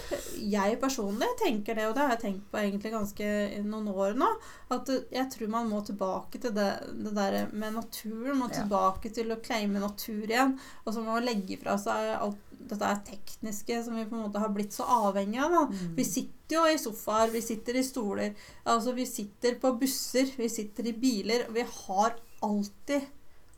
[0.51, 3.29] jeg personlig tenker det, og det har jeg tenkt på egentlig ganske
[3.63, 4.27] noen år nå,
[4.75, 6.67] at jeg tror man må tilbake til det,
[7.05, 8.37] det der med naturen.
[8.39, 10.57] Må tilbake til å claime natur igjen.
[10.85, 14.41] Og så må man legge fra seg alt dette tekniske som vi på en måte
[14.41, 15.71] har blitt så avhengig av.
[15.71, 15.93] Mm.
[15.97, 18.33] Vi sitter jo i sofaer, vi sitter i stoler,
[18.69, 23.07] altså vi sitter på busser, vi sitter i biler, vi har alltid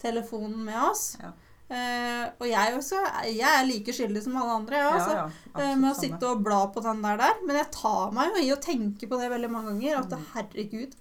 [0.01, 1.05] telefonen med oss.
[1.21, 1.33] Ja.
[1.71, 2.97] Eh, og jeg også,
[3.31, 4.75] jeg er like skyldig som alle andre.
[4.77, 7.37] ja, ja, Eh, med å sitte og bla på den der der.
[7.45, 9.99] Men jeg tar meg jo i å tenke på det veldig mange ganger.
[9.99, 10.25] At Mm.
[10.33, 10.93] herregud.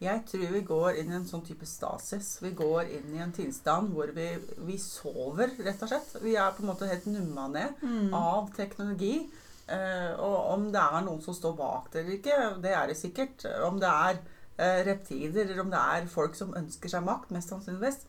[0.00, 2.38] Jeg tror vi går inn i en sånn type stasis.
[2.42, 4.36] Vi går inn i en tilstand hvor vi,
[4.66, 6.22] vi sover, rett og slett.
[6.22, 8.12] Vi er på en måte helt numma ned Mm.
[8.14, 9.30] av teknologi.
[9.66, 12.96] Uh, og om det er noen som står bak det eller ikke, det er det
[12.98, 13.46] sikkert.
[13.64, 14.18] Om det er
[14.60, 18.02] uh, reptiler, eller om det er folk som ønsker seg makt, mest sannsynligvis,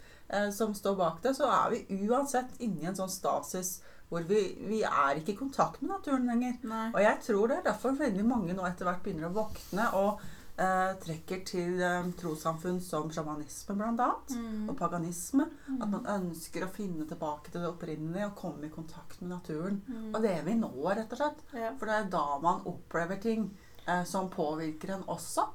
[0.52, 3.76] som står bak det, så er vi uansett inni en sånn stasis
[4.10, 6.58] hvor vi, vi er ikke i kontakt med naturen lenger.
[6.70, 6.88] Nei.
[6.94, 10.22] Og jeg tror det er derfor veldig mange nå etter hvert begynner å våkne og
[10.62, 14.12] eh, trekker til eh, trossamfunn som sjamanisme bl.a.
[14.36, 14.70] Mm.
[14.70, 15.48] Og paganisme.
[15.80, 19.82] At man ønsker å finne tilbake til det opprinnelige og komme i kontakt med naturen.
[19.88, 20.10] Mm.
[20.14, 21.46] Og det er vi nå, rett og slett.
[21.58, 21.74] Ja.
[21.80, 23.50] For det er da man opplever ting
[23.88, 25.50] eh, som påvirker en også.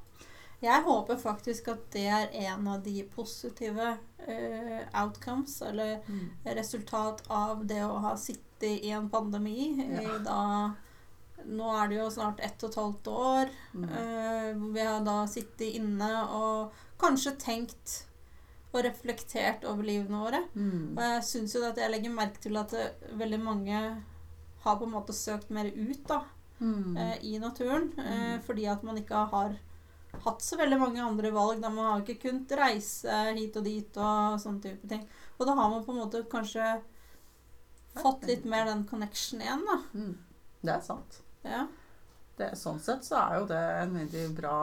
[0.61, 3.86] Jeg håper faktisk at det er en av de positive
[4.28, 6.02] uh, outcomes, eller
[6.44, 10.74] resultat av det å ha sittet i en pandemi i da
[11.40, 13.52] Nå er det jo snart ett og et halvt år.
[13.72, 13.84] Mm.
[13.88, 17.94] Uh, vi har da sittet inne og kanskje tenkt
[18.74, 20.42] og reflektert over livene våre.
[20.52, 20.92] Mm.
[20.92, 22.84] Og jeg syns jo at jeg legger merke til at det,
[23.18, 23.80] veldig mange
[24.66, 26.20] har på en måte søkt mer ut da,
[26.61, 26.92] Mm.
[27.00, 27.86] eh, i naturen.
[27.98, 29.54] Eh, fordi at man ikke har
[30.24, 31.61] hatt så veldig mange andre valg.
[31.62, 35.04] Da man har ikke kunnet reise hit og dit og sånne type ting.
[35.38, 36.80] Og da har man på en måte kanskje
[38.00, 39.78] fått litt mer den connection igjen, da.
[39.94, 40.16] Mm.
[40.61, 41.22] Det er sant.
[41.42, 41.66] Ja,
[42.36, 44.56] Det, sånn sett så er jo det en veldig bra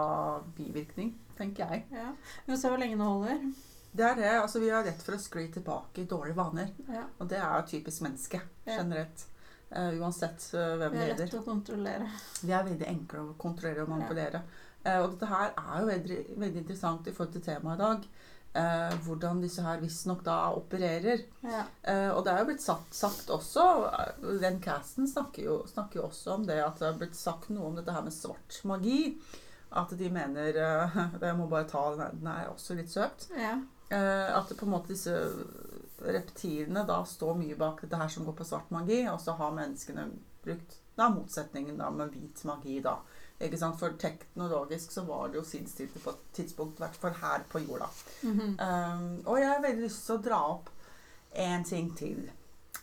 [0.57, 1.85] bivirkning, tenker jeg.
[1.93, 2.11] ja.
[2.45, 3.41] Vi får se hvor lenge det holder.
[3.97, 4.31] Det er det.
[4.41, 6.69] altså Vi har rett for å skli tilbake i dårlige vaner.
[6.87, 7.03] Ja.
[7.19, 8.77] Og det er jo typisk menneske Ja.
[8.77, 9.25] generelt.
[9.69, 12.07] Eh, uansett uh, hvem Vi er lett å kontrollere.
[12.41, 14.37] Vi er veldig enkle å kontrollere og manipulere.
[14.37, 14.65] Eh,
[15.01, 18.09] og dette her er jo veldig, veldig interessant i forhold til temaet i dag.
[18.57, 21.21] Eh, hvordan disse her visstnok da opererer.
[21.43, 21.65] Ja.
[21.83, 25.99] Eh, og det er jo blitt sagt, sagt også eh, Den casten snakker jo, snakker
[25.99, 28.57] jo også om det at det har blitt sagt noe om dette her med svart
[28.69, 29.17] magi.
[29.77, 33.29] At de mener eh, Jeg må bare ta den her, den er også litt søkt.
[33.38, 33.59] Ja.
[33.93, 35.13] Eh, at på en måte disse
[35.97, 39.55] reptilene da står mye bak dette her som går på svart magi, og så har
[39.55, 40.09] menneskene
[40.45, 42.97] brukt da motsetningen da med hvit magi, da.
[43.41, 43.77] Ikke sant?
[43.79, 47.59] For teknologisk så var det jo sidestilte på et tidspunkt, i hvert fall her på
[47.59, 47.88] jorda.
[48.23, 48.57] Mhm.
[48.59, 50.69] Um, og jeg har veldig lyst til å dra opp
[51.35, 52.29] en ting til.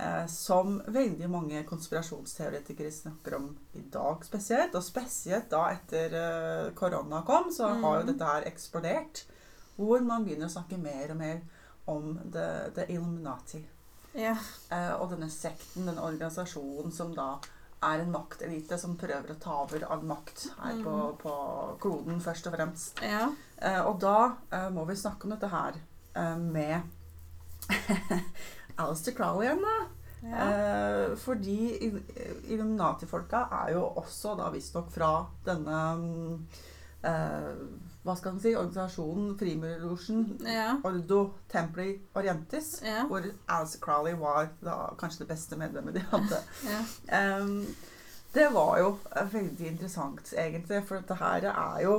[0.00, 4.74] Uh, som veldig mange konspirasjonsteoretikere snakker om i dag spesielt.
[4.74, 8.06] Og spesielt da etter uh, korona kom, så har jo Mhm.
[8.12, 9.24] dette her eksplodert.
[9.76, 11.40] Hvor man begynner å snakke mer og mer
[11.86, 13.64] om The, the Illuminati.
[14.16, 14.38] Yeah.
[14.70, 17.38] Uh, og denne sekten, denne organisasjonen som da
[17.84, 21.16] er en maktelite som prøver å ta over all makt her på, Mhm.
[21.22, 21.34] på
[21.80, 23.02] kloden, først og fremst.
[23.02, 23.28] ja.
[23.64, 25.74] Eh, og da eh, må vi snakke om dette her
[26.16, 26.82] eh, med
[28.78, 29.76] Alistair Crowley igjen, da.
[30.28, 30.48] ja.
[30.50, 31.58] Eh, fordi
[32.50, 35.12] Illuminati-folka er jo også da visstnok fra
[35.46, 36.46] denne um,
[38.04, 38.50] Hva skal man si?
[38.52, 40.74] Organisasjonen Frimurlosjen ja.
[40.84, 42.82] Ordo Templi Orientis.
[42.84, 43.06] Ja.
[43.08, 46.40] Hvor Alice Crowley var da kanskje det beste medlemmet de hadde.
[46.72, 46.82] ja.
[47.40, 47.62] Um,
[48.34, 51.92] det var jo eh, veldig interessant, egentlig, for dette her er jo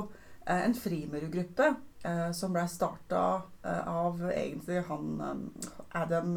[0.44, 1.70] eh, en frimurergruppe
[2.04, 3.22] eh, som ble starta
[3.64, 5.70] eh, av egentlig han eh,
[6.02, 6.36] Adam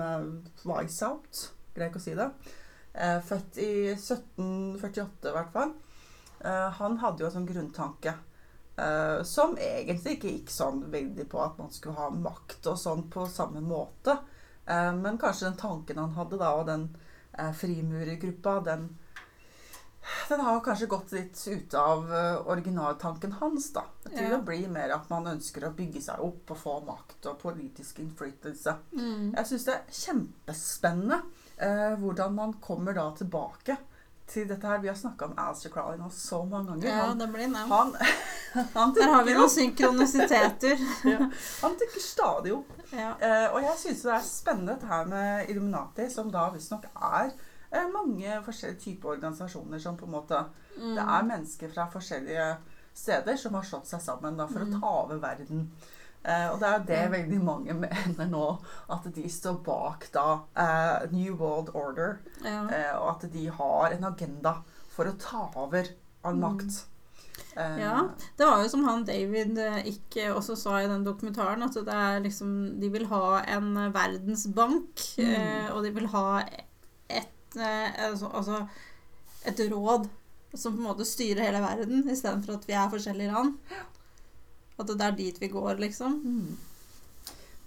[0.63, 2.30] Weishaupt, greier ikke å si det.
[3.28, 5.76] Født i 1748, i hvert fall.
[6.80, 8.15] Han hadde jo en sånn grunntanke
[8.80, 13.05] eh, som egentlig ikke gikk sånn veldig på at man skulle ha makt og sånn
[13.11, 14.17] på samme måte.
[14.69, 16.84] Uh, men kanskje den tanken han hadde da, og den
[17.39, 18.89] uh, frimurergruppa, den
[20.30, 22.07] den har kanskje gått litt ut av
[22.49, 23.84] originaltanken hans, da.
[24.07, 24.38] Til Ja.
[24.38, 27.99] å bli mer at man ønsker å bygge seg opp og få makt og politisk
[28.01, 28.73] innflytelse.
[28.95, 29.36] Mm.
[29.36, 31.19] Jeg syns det er kjempespennende
[31.99, 33.77] hvordan man kommer da tilbake
[34.30, 34.80] til dette her.
[34.84, 36.88] Vi har snakka om Alistair Crowley nå så mange ganger.
[36.89, 37.93] ja, Han, det blir han,
[38.75, 40.77] han, Der har vi noen synkronisiteter.
[41.01, 41.61] synkronisiteter.
[41.61, 42.73] han dukker stadig opp.
[42.91, 43.11] Ja.
[43.19, 47.32] Eh, og jeg syns det er spennende dette her med Illuminati, som da visstnok er
[47.71, 50.45] eh, mange forskjellige typer organisasjoner som på en måte
[50.80, 50.93] Mm.
[50.95, 52.43] Det er mennesker fra forskjellige
[52.95, 54.69] steder som har slått seg sammen da, for Mm.
[54.77, 55.65] å ta over verden.
[56.26, 57.11] Eh, og det er det Mm.
[57.13, 58.59] veldig mange mener nå,
[58.89, 62.20] at de står bak da eh, New World Order.
[62.43, 62.63] ja.
[62.67, 64.57] Eh, og at de har en agenda
[64.89, 65.88] for å ta over
[66.24, 66.41] all Mm.
[66.41, 66.86] makt.
[67.55, 68.07] Ja.
[68.38, 69.57] Det var jo som han David
[69.88, 75.15] ikke også sa i den dokumentaren, at det er liksom De vil ha en verdensbank,
[75.17, 75.72] Mm.
[75.74, 76.43] og de vil ha
[77.09, 78.67] et altså, altså
[79.45, 80.07] et råd
[80.53, 83.57] som på en måte styrer hele verden, istedenfor at vi er forskjellige land.
[84.80, 86.19] At det er dit vi går, liksom.
[86.23, 86.57] Mm.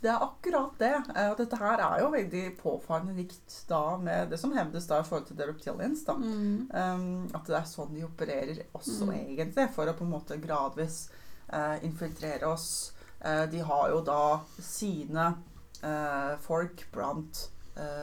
[0.02, 0.94] Det er akkurat det.
[1.14, 4.98] Eh, Og dette her er jo veldig påfallende likt da med det som hevdes da
[4.98, 6.04] i forhold til Reptilians.
[6.04, 6.14] da.
[6.14, 6.70] Mm.
[6.74, 9.12] Um, at det er sånn de opererer også, Mm.
[9.14, 11.08] egentlig, for å på en måte gradvis
[11.52, 12.92] uh, infiltrere oss.
[13.24, 15.34] Uh, de har jo da sine
[15.84, 17.48] uh, folk blant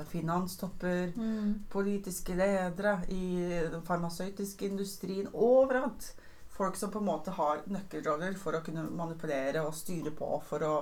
[0.10, 1.60] finanstopper, Mm.
[1.70, 6.14] politiske ledere i den farmasøytiske industrien, overalt.
[6.60, 10.66] Folk som på en måte har nøkkelroller for å kunne manipulere og styre på for
[10.68, 10.74] å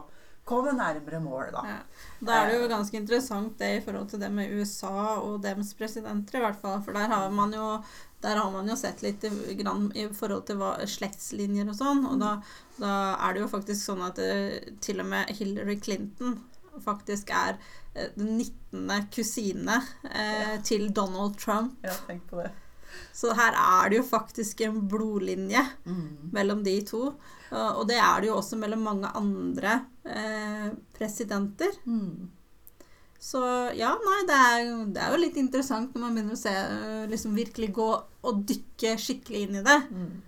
[0.47, 1.61] komme nærmere målet, da.
[1.67, 1.77] Ja.
[2.23, 5.73] Da er det jo ganske interessant det i forhold til det med USA og dems
[5.77, 6.79] presidenter, i hvert fall.
[6.85, 7.65] For der har man jo,
[8.23, 12.05] har man jo sett litt i, grann i forhold til hva, slektslinjer og sånn.
[12.09, 12.37] Og da,
[12.79, 12.93] da
[13.27, 16.39] er det jo faktisk sånn at det, til og med Hillary Clinton
[16.85, 17.57] faktisk er
[17.95, 19.11] eh, den 19.
[19.11, 20.57] kusine eh, Ja.
[20.63, 21.75] til Donald Trump.
[21.83, 22.53] Ja, tenk på det.
[23.17, 26.29] Så her er det jo faktisk en blodlinje Mm.
[26.33, 27.03] mellom de to.
[27.51, 31.71] Og og det er det jo også mellom mange andre eh, presidenter.
[31.85, 32.29] Mm.
[33.19, 33.39] Så
[33.75, 37.07] ja, nei, det er, det er jo litt interessant når man begynner å se øh,
[37.09, 37.87] liksom virkelig gå
[38.23, 39.79] og dykke skikkelig inn i det.
[39.89, 40.21] Mm.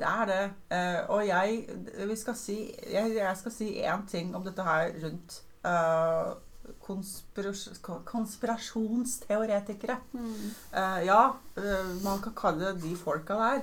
[0.00, 0.44] Det er det.
[0.72, 1.64] Eh, og jeg,
[2.08, 2.58] vi skal si,
[2.92, 6.30] jeg, jeg skal si én ting om dette her rundt eh,
[6.78, 7.68] konspiras
[8.04, 9.96] konspirasjonsteoretikere.
[10.14, 13.62] Uh, ja, uh, man kan kalle det de folka der.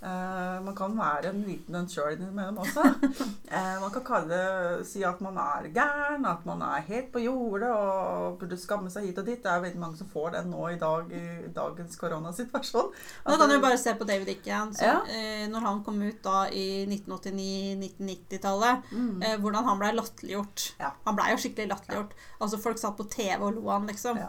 [0.00, 2.84] Eh, man kan være en liten en sjøl innimellom også.
[3.48, 4.38] Eh, man kan kalle
[4.84, 9.06] si at man er gæren, at man er helt på jordet og burde skamme seg
[9.08, 9.40] hit og dit.
[9.42, 12.90] Det er veldig mange som får den nå i dag i dagens koronasituasjon.
[13.24, 14.98] nå kan du bare se på David igjen Ja.
[15.08, 19.22] eh, Når han kom ut da i 1989-1990-tallet, Mm.
[19.22, 20.74] eh, hvordan han blei latterliggjort.
[20.80, 20.90] Ja.
[21.06, 22.12] Han blei jo skikkelig latterliggjort.
[22.40, 24.16] Altså Folk satt på TV og lo av han, liksom.
[24.18, 24.28] Ja.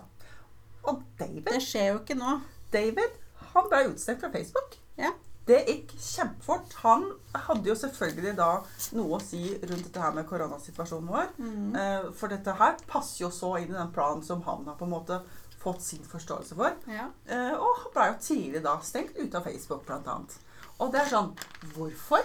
[0.88, 2.40] Og David, Det skjer jo ikke nå.
[2.72, 3.12] David
[3.54, 4.78] han ble utstengt fra Facebook.
[4.98, 5.12] Ja.
[5.50, 6.74] Det gikk kjempefort.
[6.84, 7.08] Han
[7.48, 8.50] hadde jo selvfølgelig da
[8.98, 11.32] noe å si rundt dette her med koronasituasjonen vår.
[11.42, 11.70] Mm.
[11.76, 14.86] Eh, For dette her passer jo så inn i den planen som han har på
[14.86, 15.22] en måte
[15.60, 16.78] fått sin forståelse for.
[16.88, 17.10] Ja.
[17.28, 20.38] Eh, Og han ble jo tidlig da stengt ute av Facebook, blant annet.
[20.80, 21.34] Og det er sånn
[21.76, 22.22] Hvorfor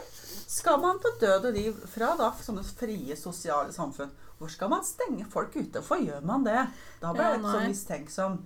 [0.47, 4.85] skal man på død og liv fra da sånne frie sosiale samfunn Hvor skal man
[4.87, 5.81] stenge folk ute?
[5.81, 6.61] Hvorfor gjør man det?
[7.01, 8.37] Da ble jeg litt sånn mistenksom.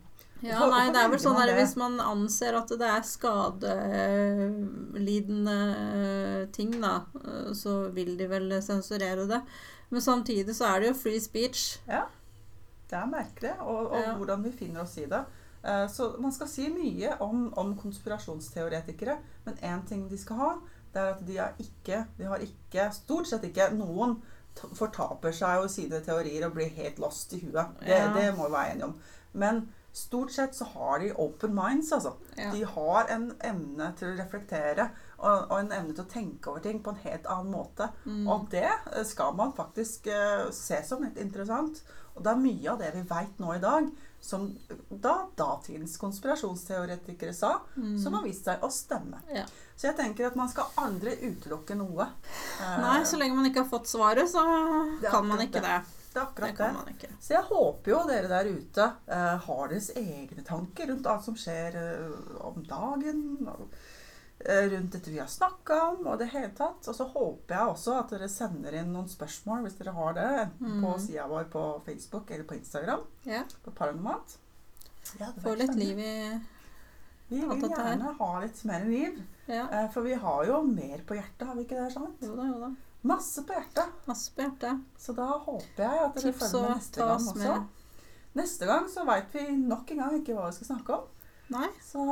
[0.43, 1.51] Ja, nei, det er vel sånn der.
[1.57, 5.57] Hvis man anser at det er skadelidende
[5.95, 6.93] eh, ting, da,
[7.25, 9.41] eh, så vil de vel sensurere det.
[9.91, 11.65] Men samtidig så er det jo free speech.
[11.89, 12.03] Ja,
[12.91, 14.15] det er merkelig, og, og Ja.
[14.17, 15.25] hvordan vi finner oss i det.
[15.65, 20.53] Eh, Så Man skal si mye om, om konspirasjonsteoretikere, men én ting de skal ha,
[20.95, 24.17] det er at de, er ikke, de har ikke, stort sett ikke, noen
[24.75, 27.67] fortaper seg og sine teorier og blir helt lost i huet.
[27.81, 28.13] Det, Ja.
[28.15, 28.95] det må vi være enige om.
[29.35, 29.69] Men
[29.99, 32.15] stort sett så har de open minds, altså.
[32.39, 32.53] Ja.
[32.55, 34.89] De har en evne til å reflektere
[35.19, 37.89] og, og en evne til å tenke over ting på en helt annen måte.
[38.07, 38.27] Mm.
[38.31, 41.83] Og det eh, skal man faktisk uh, se som litt interessant.
[42.15, 43.91] Og det er mye av det vi veit nå i dag,
[44.23, 44.49] som
[44.91, 47.99] da datidens konspirasjonsteoretikere sa, Mm.
[48.03, 49.21] som har vist seg å stemme.
[49.31, 49.45] Ja.
[49.79, 52.09] Så jeg tenker at man skal aldri utelukke noe.
[52.59, 54.43] Eh, Nei, så lenge man ikke har fått svaret, så
[55.07, 55.77] kan man ikke det.
[55.79, 56.95] det er akkurat det.
[56.97, 57.11] ikke.
[57.21, 61.37] Så jeg håper jo dere der ute uh, har deres egne tanker rundt alt som
[61.39, 63.23] skjer uh, om dagen.
[63.53, 63.69] Og,
[64.45, 66.89] uh, rundt dette vi har snakka om, og det hele tatt.
[66.89, 70.29] Og så håper jeg også at dere sender inn noen spørsmål hvis dere har det.
[70.45, 71.01] Enten på Mm.
[71.07, 73.03] sida vår på Facebook eller på Instagram.
[73.27, 73.45] Yeah.
[73.65, 74.39] På Paranormat.
[75.19, 76.15] Ja, Få litt liv i
[77.31, 79.19] Vi vil gjerne ha litt mer liv.
[79.49, 79.89] Ja.
[79.93, 81.93] For vi har jo mer på hjertet, har vi ikke det?
[81.93, 82.17] sant?
[82.25, 82.71] Jo da, jo da.
[83.07, 83.93] Masse på hjertet.
[84.09, 84.81] Masse på hjertet.
[84.99, 87.37] Så da håper jeg at dere Tips følger med neste gang også.
[87.39, 87.69] med.
[88.39, 91.07] Neste gang så veit vi nok en gang ikke hva vi skal snakke om.
[91.49, 91.69] Nei.
[91.81, 92.03] Så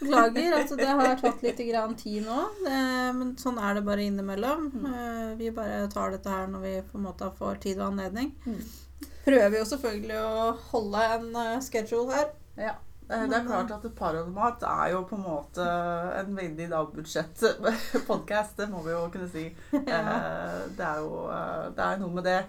[0.00, 2.78] Beklager at det har tatt litt grann tid nå, Det,
[3.14, 4.70] men sånn er det bare innimellom.
[4.72, 4.86] Mm.
[4.90, 8.32] Eh, Vi bare tar dette her når vi på en måte får tid og anledning.
[8.46, 8.62] Mm.
[9.24, 12.32] Prøver jo selvfølgelig å holde en eh, schedule her.
[12.56, 12.74] ja.
[13.10, 15.66] Eh, Det er klart at Paranormat er jo på en måte
[16.20, 18.56] en veldig lavbudsjett-podkast.
[18.60, 19.46] Det må vi jo kunne si.
[19.80, 22.40] Eh, Det er jo eh, det er noe med det.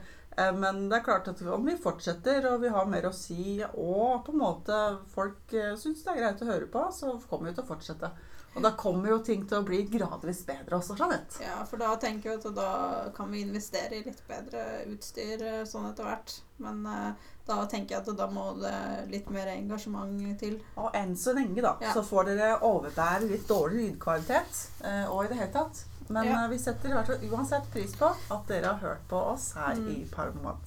[0.55, 4.22] Men det er klart at om vi fortsetter og vi har mer å si, og
[4.26, 4.78] på en måte
[5.12, 8.09] folk syns det er greit å høre på, så kommer vi til å fortsette.
[8.55, 11.39] Og da kommer jo ting til å bli gradvis bedre også, Jeanette.
[11.41, 15.61] Ja, for da tenker jeg at da kan vi investere i litt bedre utstyr eh,
[15.65, 16.33] sånn etter hvert.
[16.59, 17.13] Men eh,
[17.47, 18.73] da tenker jeg at da må det
[19.09, 20.59] litt mer engasjement til.
[20.75, 21.93] Og enn så lenge, da, Ja.
[21.95, 24.67] så får dere overbære litt dårlig lydkvalitet.
[24.83, 25.85] eh, Og i det hele tatt.
[26.09, 26.47] Men Ja.
[26.51, 29.75] vi setter i hvert fall uansett pris på at dere har hørt på oss her
[29.75, 29.87] Mm.
[29.87, 30.59] i Paranormat.